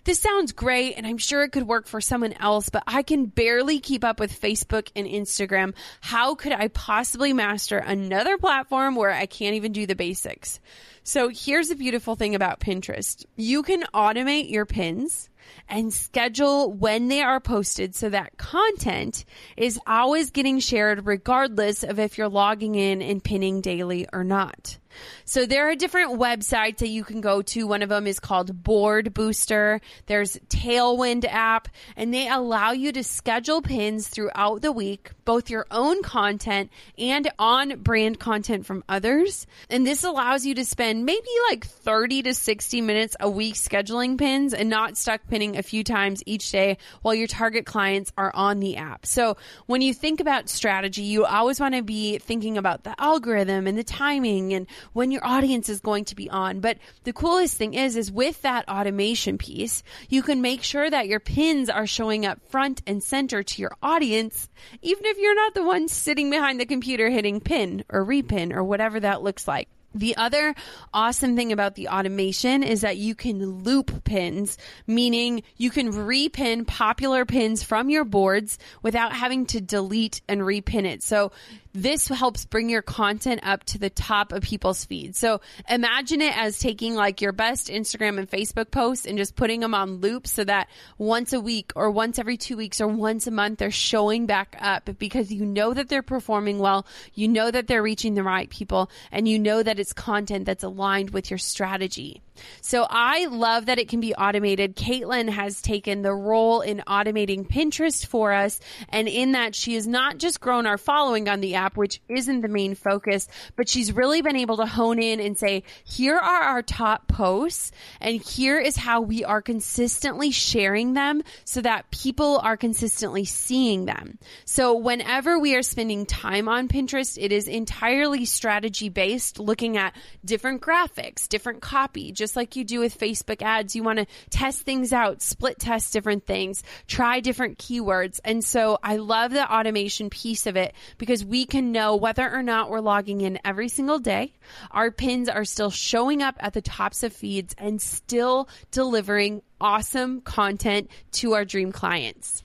this 0.04 0.20
sounds 0.20 0.52
great 0.52 0.94
and 0.96 1.06
I'm 1.06 1.18
sure 1.18 1.42
it 1.42 1.50
could 1.50 1.68
work 1.68 1.86
for 1.86 2.00
someone 2.00 2.32
else, 2.32 2.70
but 2.70 2.82
I 2.86 3.02
can 3.02 3.26
barely 3.26 3.78
keep 3.78 4.04
up 4.04 4.18
with 4.18 4.40
Facebook 4.40 4.90
and 4.96 5.06
Instagram. 5.06 5.74
How 6.00 6.34
could 6.34 6.52
I 6.52 6.68
possibly 6.68 7.32
master 7.32 7.78
another 7.78 8.38
platform 8.38 8.96
where 8.96 9.12
I 9.12 9.26
can't 9.26 9.54
even 9.54 9.72
do 9.72 9.86
the 9.86 9.94
basics? 9.94 10.60
So 11.04 11.28
here's 11.28 11.68
the 11.68 11.76
beautiful 11.76 12.16
thing 12.16 12.34
about 12.34 12.60
Pinterest. 12.60 13.24
You 13.36 13.62
can 13.62 13.82
automate 13.94 14.50
your 14.50 14.66
pins 14.66 15.28
and 15.68 15.92
schedule 15.92 16.72
when 16.72 17.08
they 17.08 17.22
are 17.22 17.40
posted 17.40 17.94
so 17.94 18.08
that 18.08 18.36
content 18.36 19.24
is 19.56 19.78
always 19.86 20.30
getting 20.30 20.58
shared 20.58 21.06
regardless 21.06 21.82
of 21.82 21.98
if 21.98 22.18
you're 22.18 22.28
logging 22.28 22.74
in 22.74 23.02
and 23.02 23.22
pinning 23.22 23.60
daily 23.60 24.06
or 24.12 24.24
not. 24.24 24.78
So 25.24 25.46
there 25.46 25.68
are 25.68 25.74
different 25.74 26.18
websites 26.18 26.78
that 26.78 26.88
you 26.88 27.04
can 27.04 27.20
go 27.20 27.42
to. 27.42 27.66
One 27.66 27.82
of 27.82 27.88
them 27.88 28.06
is 28.06 28.20
called 28.20 28.62
Board 28.62 29.14
Booster. 29.14 29.80
There's 30.06 30.36
Tailwind 30.48 31.24
app, 31.24 31.68
and 31.96 32.12
they 32.12 32.28
allow 32.28 32.72
you 32.72 32.92
to 32.92 33.04
schedule 33.04 33.62
pins 33.62 34.08
throughout 34.08 34.62
the 34.62 34.72
week, 34.72 35.10
both 35.24 35.50
your 35.50 35.66
own 35.70 36.02
content 36.02 36.70
and 36.98 37.30
on 37.38 37.80
brand 37.80 38.18
content 38.18 38.66
from 38.66 38.84
others. 38.88 39.46
And 39.70 39.86
this 39.86 40.04
allows 40.04 40.44
you 40.44 40.54
to 40.56 40.64
spend 40.64 41.04
maybe 41.04 41.28
like 41.50 41.66
30 41.66 42.22
to 42.22 42.34
60 42.34 42.80
minutes 42.80 43.16
a 43.20 43.28
week 43.30 43.54
scheduling 43.54 44.18
pins 44.18 44.54
and 44.54 44.68
not 44.68 44.96
stuck 44.96 45.26
pinning 45.28 45.56
a 45.56 45.62
few 45.62 45.84
times 45.84 46.22
each 46.26 46.50
day 46.50 46.78
while 47.02 47.14
your 47.14 47.26
target 47.26 47.66
clients 47.66 48.12
are 48.16 48.32
on 48.34 48.60
the 48.60 48.76
app. 48.76 49.06
So 49.06 49.36
when 49.66 49.82
you 49.82 49.94
think 49.94 50.20
about 50.20 50.48
strategy, 50.48 51.02
you 51.02 51.24
always 51.24 51.60
want 51.60 51.74
to 51.74 51.82
be 51.82 52.18
thinking 52.18 52.58
about 52.58 52.84
the 52.84 52.94
algorithm 53.00 53.66
and 53.66 53.76
the 53.76 53.84
timing 53.84 54.52
and 54.52 54.66
when 54.92 55.10
your 55.10 55.24
audience 55.24 55.68
is 55.68 55.80
going 55.80 56.04
to 56.06 56.16
be 56.16 56.28
on. 56.30 56.60
But 56.60 56.78
the 57.04 57.12
coolest 57.12 57.56
thing 57.56 57.74
is, 57.74 57.96
is 57.96 58.10
with 58.10 58.42
that 58.42 58.68
automation 58.68 59.38
piece, 59.38 59.82
you 60.08 60.22
can 60.22 60.42
make 60.42 60.62
sure 60.62 60.88
that 60.88 61.08
your 61.08 61.20
pins 61.20 61.68
are 61.68 61.86
showing 61.86 62.26
up 62.26 62.40
front 62.48 62.82
and 62.86 63.02
center 63.02 63.42
to 63.42 63.62
your 63.62 63.76
audience, 63.82 64.48
even 64.82 65.04
if 65.06 65.18
you're 65.18 65.34
not 65.34 65.54
the 65.54 65.64
one 65.64 65.88
sitting 65.88 66.30
behind 66.30 66.60
the 66.60 66.66
computer 66.66 67.08
hitting 67.10 67.40
pin 67.40 67.84
or 67.88 68.04
repin 68.04 68.52
or 68.52 68.64
whatever 68.64 69.00
that 69.00 69.22
looks 69.22 69.48
like. 69.48 69.68
The 69.94 70.16
other 70.16 70.54
awesome 70.94 71.36
thing 71.36 71.52
about 71.52 71.74
the 71.74 71.88
automation 71.88 72.62
is 72.62 72.80
that 72.80 72.96
you 72.96 73.14
can 73.14 73.62
loop 73.62 74.04
pins, 74.04 74.56
meaning 74.86 75.42
you 75.58 75.70
can 75.70 75.92
repin 75.92 76.66
popular 76.66 77.26
pins 77.26 77.62
from 77.62 77.90
your 77.90 78.04
boards 78.04 78.58
without 78.82 79.12
having 79.12 79.44
to 79.46 79.60
delete 79.60 80.22
and 80.28 80.40
repin 80.40 80.86
it. 80.86 81.02
So 81.02 81.32
this 81.72 82.08
helps 82.08 82.44
bring 82.44 82.68
your 82.68 82.82
content 82.82 83.40
up 83.42 83.64
to 83.64 83.78
the 83.78 83.90
top 83.90 84.32
of 84.32 84.42
people's 84.42 84.84
feeds. 84.84 85.18
So 85.18 85.40
imagine 85.68 86.20
it 86.20 86.36
as 86.36 86.58
taking 86.58 86.94
like 86.94 87.20
your 87.20 87.32
best 87.32 87.68
Instagram 87.68 88.18
and 88.18 88.30
Facebook 88.30 88.70
posts 88.70 89.06
and 89.06 89.16
just 89.16 89.36
putting 89.36 89.60
them 89.60 89.74
on 89.74 90.00
loop 90.00 90.26
so 90.26 90.44
that 90.44 90.68
once 90.98 91.32
a 91.32 91.40
week 91.40 91.72
or 91.74 91.90
once 91.90 92.18
every 92.18 92.36
two 92.36 92.56
weeks 92.56 92.80
or 92.80 92.88
once 92.88 93.26
a 93.26 93.30
month 93.30 93.58
they're 93.58 93.70
showing 93.70 94.26
back 94.26 94.56
up 94.60 94.90
because 94.98 95.32
you 95.32 95.46
know 95.46 95.72
that 95.72 95.88
they're 95.88 96.02
performing 96.02 96.58
well, 96.58 96.86
you 97.14 97.28
know 97.28 97.50
that 97.50 97.66
they're 97.66 97.82
reaching 97.82 98.14
the 98.14 98.22
right 98.22 98.50
people, 98.50 98.90
and 99.10 99.28
you 99.28 99.38
know 99.38 99.62
that 99.62 99.78
it's 99.78 99.92
content 99.92 100.44
that's 100.44 100.64
aligned 100.64 101.10
with 101.10 101.30
your 101.30 101.38
strategy. 101.38 102.22
So 102.60 102.86
I 102.88 103.26
love 103.26 103.66
that 103.66 103.78
it 103.78 103.88
can 103.88 104.00
be 104.00 104.14
automated. 104.14 104.76
Caitlin 104.76 105.28
has 105.28 105.60
taken 105.60 106.02
the 106.02 106.14
role 106.14 106.60
in 106.60 106.82
automating 106.86 107.46
Pinterest 107.46 108.04
for 108.06 108.32
us. 108.32 108.60
And 108.88 109.08
in 109.08 109.32
that, 109.32 109.54
she 109.54 109.74
has 109.74 109.86
not 109.86 110.18
just 110.18 110.40
grown 110.40 110.66
our 110.66 110.78
following 110.78 111.28
on 111.28 111.40
the 111.40 111.56
app, 111.56 111.61
which 111.76 112.00
isn't 112.08 112.40
the 112.40 112.48
main 112.48 112.74
focus, 112.74 113.28
but 113.56 113.68
she's 113.68 113.92
really 113.92 114.22
been 114.22 114.36
able 114.36 114.56
to 114.58 114.66
hone 114.66 114.98
in 114.98 115.20
and 115.20 115.38
say, 115.38 115.62
here 115.84 116.16
are 116.16 116.42
our 116.42 116.62
top 116.62 117.08
posts 117.08 117.72
and 118.00 118.20
here 118.20 118.58
is 118.58 118.76
how 118.76 119.00
we 119.00 119.24
are 119.24 119.42
consistently 119.42 120.30
sharing 120.30 120.94
them 120.94 121.22
so 121.44 121.60
that 121.60 121.90
people 121.90 122.38
are 122.38 122.56
consistently 122.56 123.24
seeing 123.24 123.84
them. 123.84 124.18
So 124.44 124.76
whenever 124.76 125.38
we 125.38 125.54
are 125.54 125.62
spending 125.62 126.06
time 126.06 126.48
on 126.48 126.68
Pinterest, 126.68 127.18
it 127.20 127.32
is 127.32 127.48
entirely 127.48 128.24
strategy 128.24 128.88
based, 128.88 129.38
looking 129.38 129.76
at 129.76 129.94
different 130.24 130.60
graphics, 130.60 131.28
different 131.28 131.62
copy, 131.62 132.12
just 132.12 132.36
like 132.36 132.56
you 132.56 132.64
do 132.64 132.80
with 132.80 132.98
Facebook 132.98 133.42
ads. 133.42 133.76
You 133.76 133.82
want 133.82 133.98
to 133.98 134.06
test 134.30 134.62
things 134.62 134.92
out, 134.92 135.22
split 135.22 135.58
test 135.58 135.92
different 135.92 136.26
things, 136.26 136.62
try 136.86 137.20
different 137.20 137.58
keywords. 137.58 138.20
And 138.24 138.44
so 138.44 138.78
I 138.82 138.96
love 138.96 139.32
the 139.32 139.52
automation 139.52 140.10
piece 140.10 140.46
of 140.46 140.56
it 140.56 140.74
because 140.98 141.24
we 141.24 141.46
can 141.52 141.70
know 141.70 141.96
whether 141.96 142.34
or 142.34 142.42
not 142.42 142.70
we're 142.70 142.80
logging 142.80 143.20
in 143.20 143.38
every 143.44 143.68
single 143.68 143.98
day. 143.98 144.32
Our 144.70 144.90
pins 144.90 145.28
are 145.28 145.44
still 145.44 145.70
showing 145.70 146.22
up 146.22 146.34
at 146.40 146.54
the 146.54 146.62
tops 146.62 147.02
of 147.02 147.12
feeds 147.12 147.54
and 147.58 147.80
still 147.80 148.48
delivering 148.70 149.42
awesome 149.60 150.22
content 150.22 150.90
to 151.12 151.34
our 151.34 151.44
dream 151.44 151.70
clients. 151.70 152.42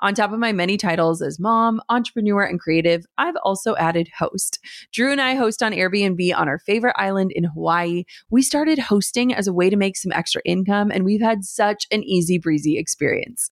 On 0.00 0.14
top 0.14 0.32
of 0.32 0.40
my 0.40 0.50
many 0.50 0.76
titles 0.76 1.22
as 1.22 1.38
mom, 1.38 1.80
entrepreneur, 1.88 2.42
and 2.42 2.58
creative, 2.58 3.06
I've 3.16 3.36
also 3.44 3.76
added 3.76 4.08
host. 4.18 4.58
Drew 4.92 5.12
and 5.12 5.20
I 5.20 5.36
host 5.36 5.62
on 5.62 5.70
Airbnb 5.70 6.36
on 6.36 6.48
our 6.48 6.58
favorite 6.58 6.96
island 6.98 7.30
in 7.36 7.44
Hawaii. 7.44 8.02
We 8.30 8.42
started 8.42 8.80
hosting 8.80 9.32
as 9.32 9.46
a 9.46 9.52
way 9.52 9.70
to 9.70 9.76
make 9.76 9.96
some 9.96 10.10
extra 10.10 10.42
income, 10.44 10.90
and 10.90 11.04
we've 11.04 11.22
had 11.22 11.44
such 11.44 11.86
an 11.92 12.02
easy 12.02 12.36
breezy 12.36 12.78
experience. 12.78 13.52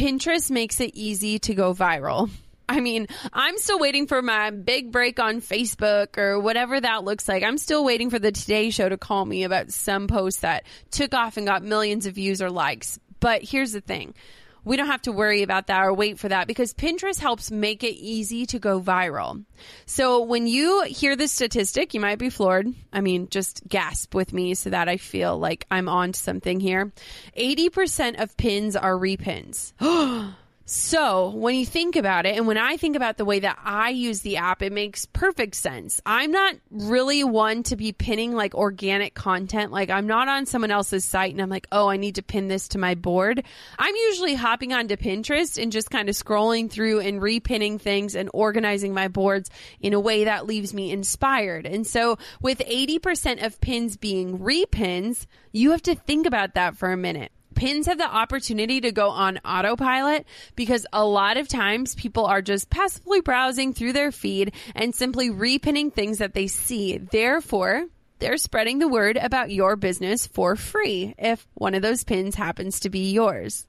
Pinterest 0.00 0.50
makes 0.50 0.80
it 0.80 0.92
easy 0.94 1.38
to 1.40 1.54
go 1.54 1.74
viral. 1.74 2.30
I 2.66 2.80
mean, 2.80 3.06
I'm 3.34 3.58
still 3.58 3.78
waiting 3.78 4.06
for 4.06 4.22
my 4.22 4.48
big 4.50 4.92
break 4.92 5.20
on 5.20 5.42
Facebook 5.42 6.16
or 6.16 6.40
whatever 6.40 6.80
that 6.80 7.04
looks 7.04 7.28
like. 7.28 7.42
I'm 7.42 7.58
still 7.58 7.84
waiting 7.84 8.08
for 8.08 8.18
the 8.18 8.32
Today 8.32 8.70
Show 8.70 8.88
to 8.88 8.96
call 8.96 9.26
me 9.26 9.44
about 9.44 9.72
some 9.72 10.06
post 10.06 10.40
that 10.40 10.64
took 10.90 11.12
off 11.12 11.36
and 11.36 11.46
got 11.46 11.62
millions 11.62 12.06
of 12.06 12.14
views 12.14 12.40
or 12.40 12.48
likes. 12.48 12.98
But 13.20 13.42
here's 13.42 13.72
the 13.72 13.82
thing 13.82 14.14
we 14.64 14.76
don't 14.76 14.86
have 14.86 15.02
to 15.02 15.12
worry 15.12 15.42
about 15.42 15.68
that 15.68 15.84
or 15.84 15.94
wait 15.94 16.18
for 16.18 16.28
that 16.28 16.46
because 16.46 16.74
Pinterest 16.74 17.18
helps 17.18 17.50
make 17.50 17.84
it 17.84 17.94
easy 17.94 18.46
to 18.46 18.58
go 18.58 18.80
viral. 18.80 19.44
So 19.86 20.22
when 20.22 20.46
you 20.46 20.82
hear 20.84 21.16
this 21.16 21.32
statistic, 21.32 21.94
you 21.94 22.00
might 22.00 22.18
be 22.18 22.30
floored. 22.30 22.68
I 22.92 23.00
mean, 23.00 23.28
just 23.28 23.66
gasp 23.68 24.14
with 24.14 24.32
me 24.32 24.54
so 24.54 24.70
that 24.70 24.88
I 24.88 24.96
feel 24.96 25.38
like 25.38 25.66
I'm 25.70 25.88
on 25.88 26.12
to 26.12 26.20
something 26.20 26.60
here. 26.60 26.92
80% 27.36 28.20
of 28.20 28.36
pins 28.36 28.76
are 28.76 28.94
repins. 28.94 29.72
So, 30.72 31.30
when 31.30 31.56
you 31.56 31.66
think 31.66 31.96
about 31.96 32.26
it, 32.26 32.36
and 32.36 32.46
when 32.46 32.56
I 32.56 32.76
think 32.76 32.94
about 32.94 33.16
the 33.16 33.24
way 33.24 33.40
that 33.40 33.58
I 33.64 33.90
use 33.90 34.20
the 34.20 34.36
app, 34.36 34.62
it 34.62 34.70
makes 34.70 35.04
perfect 35.04 35.56
sense. 35.56 36.00
I'm 36.06 36.30
not 36.30 36.54
really 36.70 37.24
one 37.24 37.64
to 37.64 37.74
be 37.74 37.90
pinning 37.90 38.36
like 38.36 38.54
organic 38.54 39.12
content. 39.12 39.72
Like, 39.72 39.90
I'm 39.90 40.06
not 40.06 40.28
on 40.28 40.46
someone 40.46 40.70
else's 40.70 41.04
site 41.04 41.32
and 41.32 41.42
I'm 41.42 41.50
like, 41.50 41.66
oh, 41.72 41.88
I 41.88 41.96
need 41.96 42.14
to 42.14 42.22
pin 42.22 42.46
this 42.46 42.68
to 42.68 42.78
my 42.78 42.94
board. 42.94 43.42
I'm 43.80 43.96
usually 43.96 44.36
hopping 44.36 44.72
onto 44.72 44.94
Pinterest 44.94 45.60
and 45.60 45.72
just 45.72 45.90
kind 45.90 46.08
of 46.08 46.14
scrolling 46.14 46.70
through 46.70 47.00
and 47.00 47.20
repinning 47.20 47.80
things 47.80 48.14
and 48.14 48.30
organizing 48.32 48.94
my 48.94 49.08
boards 49.08 49.50
in 49.80 49.92
a 49.92 49.98
way 49.98 50.22
that 50.22 50.46
leaves 50.46 50.72
me 50.72 50.92
inspired. 50.92 51.66
And 51.66 51.84
so, 51.84 52.16
with 52.40 52.60
80% 52.60 53.44
of 53.44 53.60
pins 53.60 53.96
being 53.96 54.38
repins, 54.38 55.26
you 55.50 55.72
have 55.72 55.82
to 55.82 55.96
think 55.96 56.28
about 56.28 56.54
that 56.54 56.76
for 56.76 56.92
a 56.92 56.96
minute 56.96 57.32
pins 57.60 57.86
have 57.86 57.98
the 57.98 58.10
opportunity 58.10 58.80
to 58.80 58.90
go 58.90 59.10
on 59.10 59.36
autopilot 59.44 60.26
because 60.56 60.86
a 60.94 61.04
lot 61.04 61.36
of 61.36 61.46
times 61.46 61.94
people 61.94 62.24
are 62.24 62.40
just 62.40 62.70
passively 62.70 63.20
browsing 63.20 63.74
through 63.74 63.92
their 63.92 64.10
feed 64.10 64.54
and 64.74 64.94
simply 64.94 65.28
repinning 65.28 65.92
things 65.92 66.18
that 66.18 66.32
they 66.32 66.46
see. 66.46 66.96
Therefore, 66.96 67.84
they're 68.18 68.38
spreading 68.38 68.78
the 68.78 68.88
word 68.88 69.18
about 69.18 69.50
your 69.50 69.76
business 69.76 70.26
for 70.26 70.56
free 70.56 71.14
if 71.18 71.46
one 71.52 71.74
of 71.74 71.82
those 71.82 72.02
pins 72.02 72.34
happens 72.34 72.80
to 72.80 72.88
be 72.88 73.12
yours. 73.12 73.66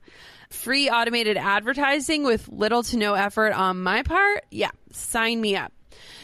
Free 0.50 0.90
automated 0.90 1.36
advertising 1.36 2.24
with 2.24 2.48
little 2.48 2.84
to 2.84 2.98
no 2.98 3.16
effort 3.16 3.52
on 3.52 3.84
my 3.84 4.04
part? 4.04 4.46
Yeah, 4.52 4.72
sign 4.94 5.42
me 5.42 5.58
up. 5.58 5.74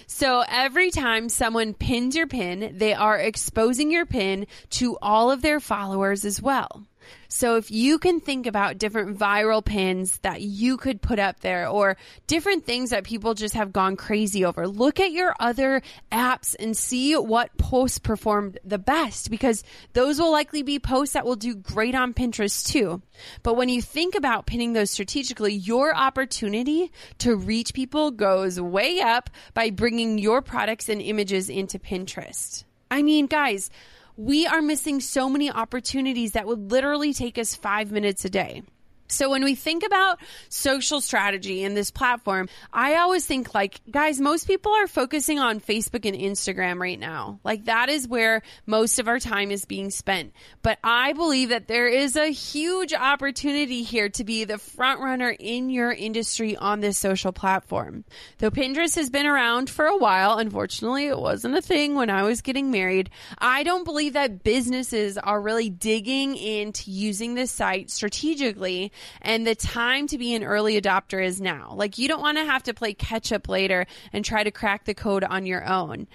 So 0.08 0.42
every 0.48 0.90
time 0.90 1.28
someone 1.28 1.74
pins 1.74 2.16
your 2.16 2.28
pin, 2.28 2.76
they 2.78 2.94
are 2.94 3.20
exposing 3.20 3.92
your 3.92 4.06
pin 4.06 4.48
to 4.70 4.98
all 5.02 5.32
of 5.32 5.42
their 5.42 5.60
followers 5.60 6.24
as 6.24 6.42
well. 6.42 6.86
So 7.28 7.58
if 7.58 7.72
you 7.72 8.00
can 8.00 8.20
think 8.20 8.48
about 8.48 8.78
different 8.78 9.18
viral 9.18 9.64
pins 9.64 10.18
that 10.20 10.42
you 10.42 10.78
could 10.78 11.02
put 11.02 11.20
up 11.20 11.42
there 11.42 11.68
or 11.68 11.98
different 12.26 12.66
things 12.66 12.92
that 12.92 13.04
people 13.04 13.34
just 13.34 13.54
have 13.56 13.74
gone 13.74 13.96
crazy 13.96 14.46
over, 14.46 14.68
look 14.68 15.00
at 15.00 15.12
your 15.12 15.36
other 15.40 15.82
apps 16.12 16.56
and 16.60 16.76
see 16.76 17.14
what 17.16 17.58
posts 17.58 18.00
performed 18.00 18.60
the 18.64 18.78
best 18.78 19.30
because 19.30 19.64
those 19.94 20.20
will 20.20 20.32
likely 20.32 20.64
be 20.64 20.80
posts 20.80 21.14
that 21.14 21.26
will 21.26 21.36
do 21.36 21.56
great 21.56 21.96
on 21.96 22.14
Pinterest 22.14 22.66
too. 22.66 23.02
But 23.44 23.56
when 23.56 23.70
you 23.70 23.82
think 23.82 24.16
about 24.16 24.46
pinning 24.46 24.74
those 24.74 24.92
strategically, 24.92 25.54
your 25.54 25.96
opportunity 25.96 26.92
to 27.20 27.36
reach 27.36 27.74
people 27.74 28.12
goes 28.12 28.60
way 28.60 29.02
up 29.02 29.30
by 29.54 29.70
bringing 29.70 30.18
your 30.18 30.42
products 30.42 30.90
and 30.90 31.02
images 31.02 31.50
into 31.50 31.80
Pinterest. 31.80 32.64
I 32.90 33.02
mean, 33.02 33.28
guys, 33.28 33.70
we 34.18 34.48
are 34.48 34.64
missing 34.64 35.00
so 35.00 35.30
many 35.30 35.52
opportunities 35.52 36.32
that 36.32 36.48
would 36.48 36.72
literally 36.72 37.14
take 37.14 37.38
us 37.38 37.54
five 37.56 37.92
minutes 37.92 38.26
a 38.26 38.30
day. 38.32 38.64
So 39.08 39.30
when 39.30 39.44
we 39.44 39.56
think 39.56 39.86
about 39.86 40.20
social 40.50 41.02
strategy 41.02 41.64
in 41.64 41.74
this 41.74 41.92
platform, 41.92 42.50
I 42.74 42.96
always 42.96 43.26
think 43.26 43.54
like, 43.54 43.80
guys, 43.90 44.20
most 44.20 44.48
people 44.48 44.74
are 44.74 44.88
focusing 44.88 45.40
on 45.40 45.60
Facebook 45.60 46.06
and 46.06 46.18
Instagram 46.18 46.80
right 46.80 47.00
now. 47.00 47.40
Like 47.44 47.66
that 47.66 47.90
is 47.90 48.08
where 48.08 48.42
most 48.66 49.00
of 49.00 49.08
our 49.08 49.20
time 49.20 49.52
is 49.52 49.66
being 49.66 49.90
spent. 49.92 50.34
But 50.62 50.80
I 50.84 51.14
believe 51.14 51.50
that 51.50 51.68
there 51.68 51.88
is 51.88 52.16
a 52.16 52.28
huge 52.28 52.94
opportunity 52.94 53.84
here 53.84 54.10
to 54.10 54.24
be 54.24 54.44
the 54.44 54.58
front 54.58 55.00
runner 55.00 55.30
in 55.30 55.70
your 55.70 55.92
industry 55.92 56.56
on 56.56 56.82
this 56.82 56.98
social 56.98 57.32
platform. 57.32 58.04
Though 58.40 58.52
Pinterest 58.52 58.96
has 58.96 59.10
been 59.10 59.26
around 59.26 59.70
for 59.70 59.86
a 59.86 59.98
while, 59.98 60.38
unfortunately, 60.38 61.08
it 61.08 61.20
wasn't 61.20 61.56
a 61.56 61.62
thing 61.62 61.96
when 61.96 62.10
I 62.10 62.24
was 62.24 62.42
getting 62.42 62.72
married. 62.72 63.10
I 63.38 63.64
don't 63.64 63.86
believe 63.86 64.14
that 64.14 64.44
businesses 64.44 65.18
are 65.18 65.42
really 65.42 65.70
digging 65.70 66.36
into 66.36 66.92
using 66.92 67.36
this 67.36 67.52
site 67.52 67.90
strategically 67.90 68.92
and 69.22 69.46
the 69.46 69.56
time 69.56 70.08
to 70.08 70.18
be 70.18 70.34
an 70.36 70.44
early 70.44 70.80
adopter 70.80 71.24
is 71.24 71.42
now. 71.42 71.74
Like 71.76 71.98
you 71.98 72.08
don't 72.08 72.22
want 72.22 72.38
to 72.38 72.46
have 72.46 72.64
to 72.64 72.74
play 72.74 72.94
catch 72.94 73.32
up 73.32 73.50
later 73.50 73.86
and 74.14 74.24
try 74.24 74.44
to 74.44 74.52
crack 74.52 74.86
the 74.86 74.94
code 74.94 75.24
on 75.24 75.46
your 75.46 75.66
own. 75.66 76.08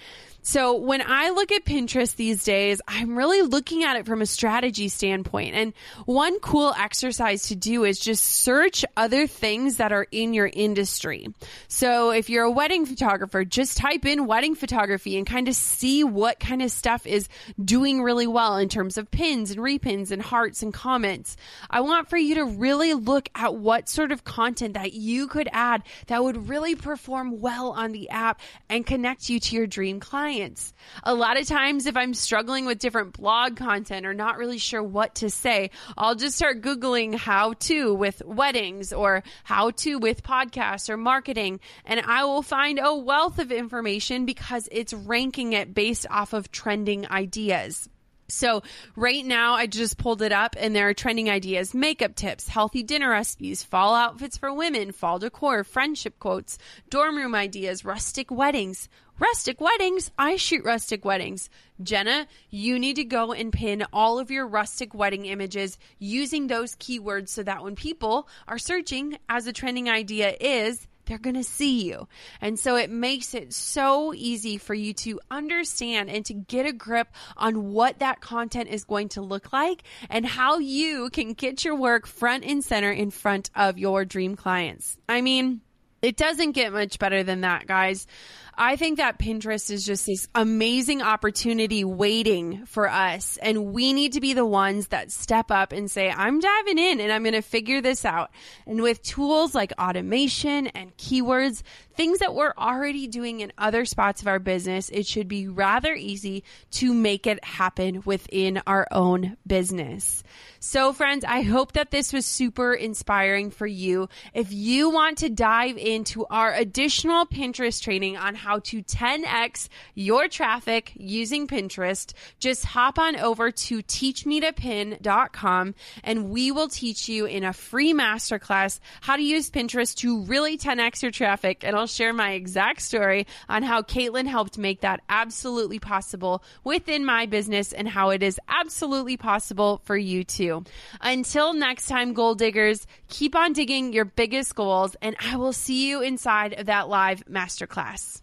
So 0.44 0.74
when 0.74 1.02
I 1.06 1.30
look 1.30 1.52
at 1.52 1.64
Pinterest 1.64 2.16
these 2.16 2.42
days, 2.42 2.80
I'm 2.88 3.16
really 3.16 3.42
looking 3.42 3.84
at 3.84 3.96
it 3.96 4.06
from 4.06 4.20
a 4.20 4.26
strategy 4.26 4.88
standpoint. 4.88 5.54
And 5.54 5.72
one 6.04 6.40
cool 6.40 6.74
exercise 6.76 7.46
to 7.48 7.54
do 7.54 7.84
is 7.84 8.00
just 8.00 8.24
search 8.24 8.84
other 8.96 9.28
things 9.28 9.76
that 9.76 9.92
are 9.92 10.06
in 10.10 10.34
your 10.34 10.50
industry. 10.52 11.28
So 11.68 12.10
if 12.10 12.28
you're 12.28 12.42
a 12.42 12.50
wedding 12.50 12.86
photographer, 12.86 13.44
just 13.44 13.76
type 13.76 14.04
in 14.04 14.26
wedding 14.26 14.56
photography 14.56 15.16
and 15.16 15.24
kind 15.24 15.46
of 15.46 15.54
see 15.54 16.02
what 16.02 16.40
kind 16.40 16.60
of 16.60 16.72
stuff 16.72 17.06
is 17.06 17.28
doing 17.64 18.02
really 18.02 18.26
well 18.26 18.56
in 18.56 18.68
terms 18.68 18.98
of 18.98 19.12
pins 19.12 19.52
and 19.52 19.60
repins 19.60 20.10
and 20.10 20.20
hearts 20.20 20.64
and 20.64 20.74
comments. 20.74 21.36
I 21.70 21.82
want 21.82 22.10
for 22.10 22.16
you 22.16 22.34
to 22.36 22.44
really 22.46 22.71
look 22.76 23.28
at 23.34 23.54
what 23.54 23.88
sort 23.88 24.12
of 24.12 24.24
content 24.24 24.74
that 24.74 24.92
you 24.92 25.26
could 25.26 25.48
add 25.52 25.82
that 26.06 26.22
would 26.22 26.48
really 26.48 26.74
perform 26.74 27.40
well 27.40 27.70
on 27.70 27.92
the 27.92 28.10
app 28.10 28.40
and 28.68 28.86
connect 28.86 29.28
you 29.28 29.40
to 29.40 29.56
your 29.56 29.66
dream 29.66 30.00
clients. 30.00 30.72
A 31.02 31.14
lot 31.14 31.40
of 31.40 31.46
times, 31.46 31.86
if 31.86 31.96
I'm 31.96 32.14
struggling 32.14 32.66
with 32.66 32.78
different 32.78 33.12
blog 33.12 33.56
content 33.56 34.06
or 34.06 34.14
not 34.14 34.38
really 34.38 34.58
sure 34.58 34.82
what 34.82 35.16
to 35.16 35.30
say, 35.30 35.70
I'll 35.96 36.14
just 36.14 36.36
start 36.36 36.62
Googling 36.62 37.14
how 37.14 37.54
to 37.54 37.94
with 37.94 38.22
weddings 38.24 38.92
or 38.92 39.22
how 39.44 39.70
to 39.70 39.98
with 39.98 40.22
podcasts 40.22 40.88
or 40.88 40.96
marketing. 40.96 41.60
And 41.84 42.00
I 42.00 42.24
will 42.24 42.42
find 42.42 42.78
a 42.82 42.94
wealth 42.94 43.38
of 43.38 43.52
information 43.52 44.26
because 44.26 44.68
it's 44.70 44.92
ranking 44.92 45.52
it 45.52 45.74
based 45.74 46.06
off 46.10 46.32
of 46.32 46.50
trending 46.50 47.08
ideas. 47.10 47.88
So 48.32 48.62
right 48.96 49.24
now 49.24 49.54
I 49.54 49.66
just 49.66 49.98
pulled 49.98 50.22
it 50.22 50.32
up 50.32 50.56
and 50.58 50.74
there 50.74 50.88
are 50.88 50.94
trending 50.94 51.28
ideas, 51.28 51.74
makeup 51.74 52.14
tips, 52.14 52.48
healthy 52.48 52.82
dinner 52.82 53.10
recipes, 53.10 53.62
fall 53.62 53.94
outfits 53.94 54.38
for 54.38 54.52
women, 54.52 54.92
fall 54.92 55.18
decor, 55.18 55.64
friendship 55.64 56.18
quotes, 56.18 56.58
dorm 56.88 57.16
room 57.16 57.34
ideas, 57.34 57.84
rustic 57.84 58.30
weddings. 58.30 58.88
Rustic 59.18 59.60
weddings. 59.60 60.10
I 60.18 60.36
shoot 60.36 60.64
rustic 60.64 61.04
weddings. 61.04 61.50
Jenna, 61.82 62.26
you 62.50 62.78
need 62.78 62.96
to 62.96 63.04
go 63.04 63.32
and 63.32 63.52
pin 63.52 63.84
all 63.92 64.18
of 64.18 64.30
your 64.30 64.46
rustic 64.46 64.94
wedding 64.94 65.26
images 65.26 65.78
using 65.98 66.46
those 66.46 66.74
keywords 66.74 67.28
so 67.28 67.42
that 67.42 67.62
when 67.62 67.76
people 67.76 68.26
are 68.48 68.58
searching 68.58 69.18
as 69.28 69.46
a 69.46 69.52
trending 69.52 69.88
idea 69.88 70.34
is, 70.40 70.88
they're 71.04 71.18
going 71.18 71.36
to 71.36 71.44
see 71.44 71.82
you. 71.82 72.08
And 72.40 72.58
so 72.58 72.76
it 72.76 72.90
makes 72.90 73.34
it 73.34 73.52
so 73.52 74.12
easy 74.14 74.58
for 74.58 74.74
you 74.74 74.94
to 74.94 75.20
understand 75.30 76.10
and 76.10 76.24
to 76.26 76.34
get 76.34 76.66
a 76.66 76.72
grip 76.72 77.08
on 77.36 77.72
what 77.72 77.98
that 77.98 78.20
content 78.20 78.68
is 78.68 78.84
going 78.84 79.10
to 79.10 79.20
look 79.20 79.52
like 79.52 79.82
and 80.08 80.24
how 80.26 80.58
you 80.58 81.10
can 81.10 81.32
get 81.32 81.64
your 81.64 81.76
work 81.76 82.06
front 82.06 82.44
and 82.44 82.64
center 82.64 82.90
in 82.90 83.10
front 83.10 83.50
of 83.54 83.78
your 83.78 84.04
dream 84.04 84.36
clients. 84.36 84.96
I 85.08 85.20
mean, 85.20 85.60
it 86.02 86.16
doesn't 86.16 86.52
get 86.52 86.72
much 86.72 86.98
better 86.98 87.22
than 87.22 87.42
that, 87.42 87.66
guys. 87.66 88.06
I 88.54 88.76
think 88.76 88.98
that 88.98 89.18
Pinterest 89.18 89.70
is 89.70 89.86
just 89.86 90.06
this 90.06 90.28
amazing 90.34 91.00
opportunity 91.00 91.84
waiting 91.84 92.66
for 92.66 92.88
us. 92.88 93.38
And 93.38 93.72
we 93.72 93.92
need 93.92 94.12
to 94.12 94.20
be 94.20 94.34
the 94.34 94.44
ones 94.44 94.88
that 94.88 95.10
step 95.10 95.50
up 95.50 95.72
and 95.72 95.90
say, 95.90 96.10
I'm 96.10 96.38
diving 96.38 96.78
in 96.78 97.00
and 97.00 97.10
I'm 97.10 97.22
going 97.22 97.32
to 97.32 97.42
figure 97.42 97.80
this 97.80 98.04
out. 98.04 98.30
And 98.66 98.82
with 98.82 99.02
tools 99.02 99.54
like 99.54 99.72
automation 99.80 100.66
and 100.68 100.96
keywords, 100.96 101.62
things 101.94 102.18
that 102.18 102.34
we're 102.34 102.54
already 102.56 103.06
doing 103.06 103.40
in 103.40 103.52
other 103.58 103.84
spots 103.84 104.22
of 104.22 104.28
our 104.28 104.38
business, 104.38 104.90
it 104.90 105.06
should 105.06 105.28
be 105.28 105.48
rather 105.48 105.94
easy 105.94 106.44
to 106.72 106.92
make 106.92 107.26
it 107.26 107.42
happen 107.44 108.02
within 108.04 108.60
our 108.66 108.86
own 108.90 109.36
business. 109.46 110.22
So, 110.58 110.92
friends, 110.92 111.24
I 111.24 111.42
hope 111.42 111.72
that 111.72 111.90
this 111.90 112.12
was 112.12 112.24
super 112.24 112.72
inspiring 112.72 113.50
for 113.50 113.66
you. 113.66 114.08
If 114.32 114.52
you 114.52 114.90
want 114.90 115.18
to 115.18 115.28
dive 115.28 115.76
into 115.76 116.24
our 116.26 116.52
additional 116.54 117.26
Pinterest 117.26 117.82
training 117.82 118.16
on 118.16 118.34
how 118.42 118.58
to 118.58 118.82
10x 118.82 119.68
your 119.94 120.28
traffic 120.28 120.92
using 120.96 121.46
Pinterest, 121.46 122.12
just 122.40 122.64
hop 122.64 122.98
on 122.98 123.16
over 123.16 123.50
to 123.50 123.82
teachmetopin.com 123.82 125.74
and 126.02 126.30
we 126.30 126.50
will 126.50 126.68
teach 126.68 127.08
you 127.08 127.26
in 127.26 127.44
a 127.44 127.52
free 127.52 127.94
masterclass 127.94 128.80
how 129.00 129.16
to 129.16 129.22
use 129.22 129.50
Pinterest 129.50 129.94
to 129.96 130.24
really 130.24 130.58
10x 130.58 131.02
your 131.02 131.10
traffic. 131.12 131.62
And 131.64 131.76
I'll 131.76 131.86
share 131.86 132.12
my 132.12 132.32
exact 132.32 132.82
story 132.82 133.26
on 133.48 133.62
how 133.62 133.82
Caitlin 133.82 134.26
helped 134.26 134.58
make 134.58 134.80
that 134.80 135.00
absolutely 135.08 135.78
possible 135.78 136.42
within 136.64 137.04
my 137.04 137.26
business 137.26 137.72
and 137.72 137.88
how 137.88 138.10
it 138.10 138.22
is 138.22 138.40
absolutely 138.48 139.16
possible 139.16 139.80
for 139.84 139.96
you 139.96 140.24
too. 140.24 140.64
Until 141.00 141.52
next 141.52 141.86
time, 141.86 142.12
goal 142.12 142.34
diggers, 142.34 142.86
keep 143.08 143.36
on 143.36 143.52
digging 143.52 143.92
your 143.92 144.04
biggest 144.04 144.54
goals, 144.54 144.96
and 145.00 145.16
I 145.20 145.36
will 145.36 145.52
see 145.52 145.88
you 145.88 146.02
inside 146.02 146.54
of 146.54 146.66
that 146.66 146.88
live 146.88 147.24
masterclass. 147.26 148.22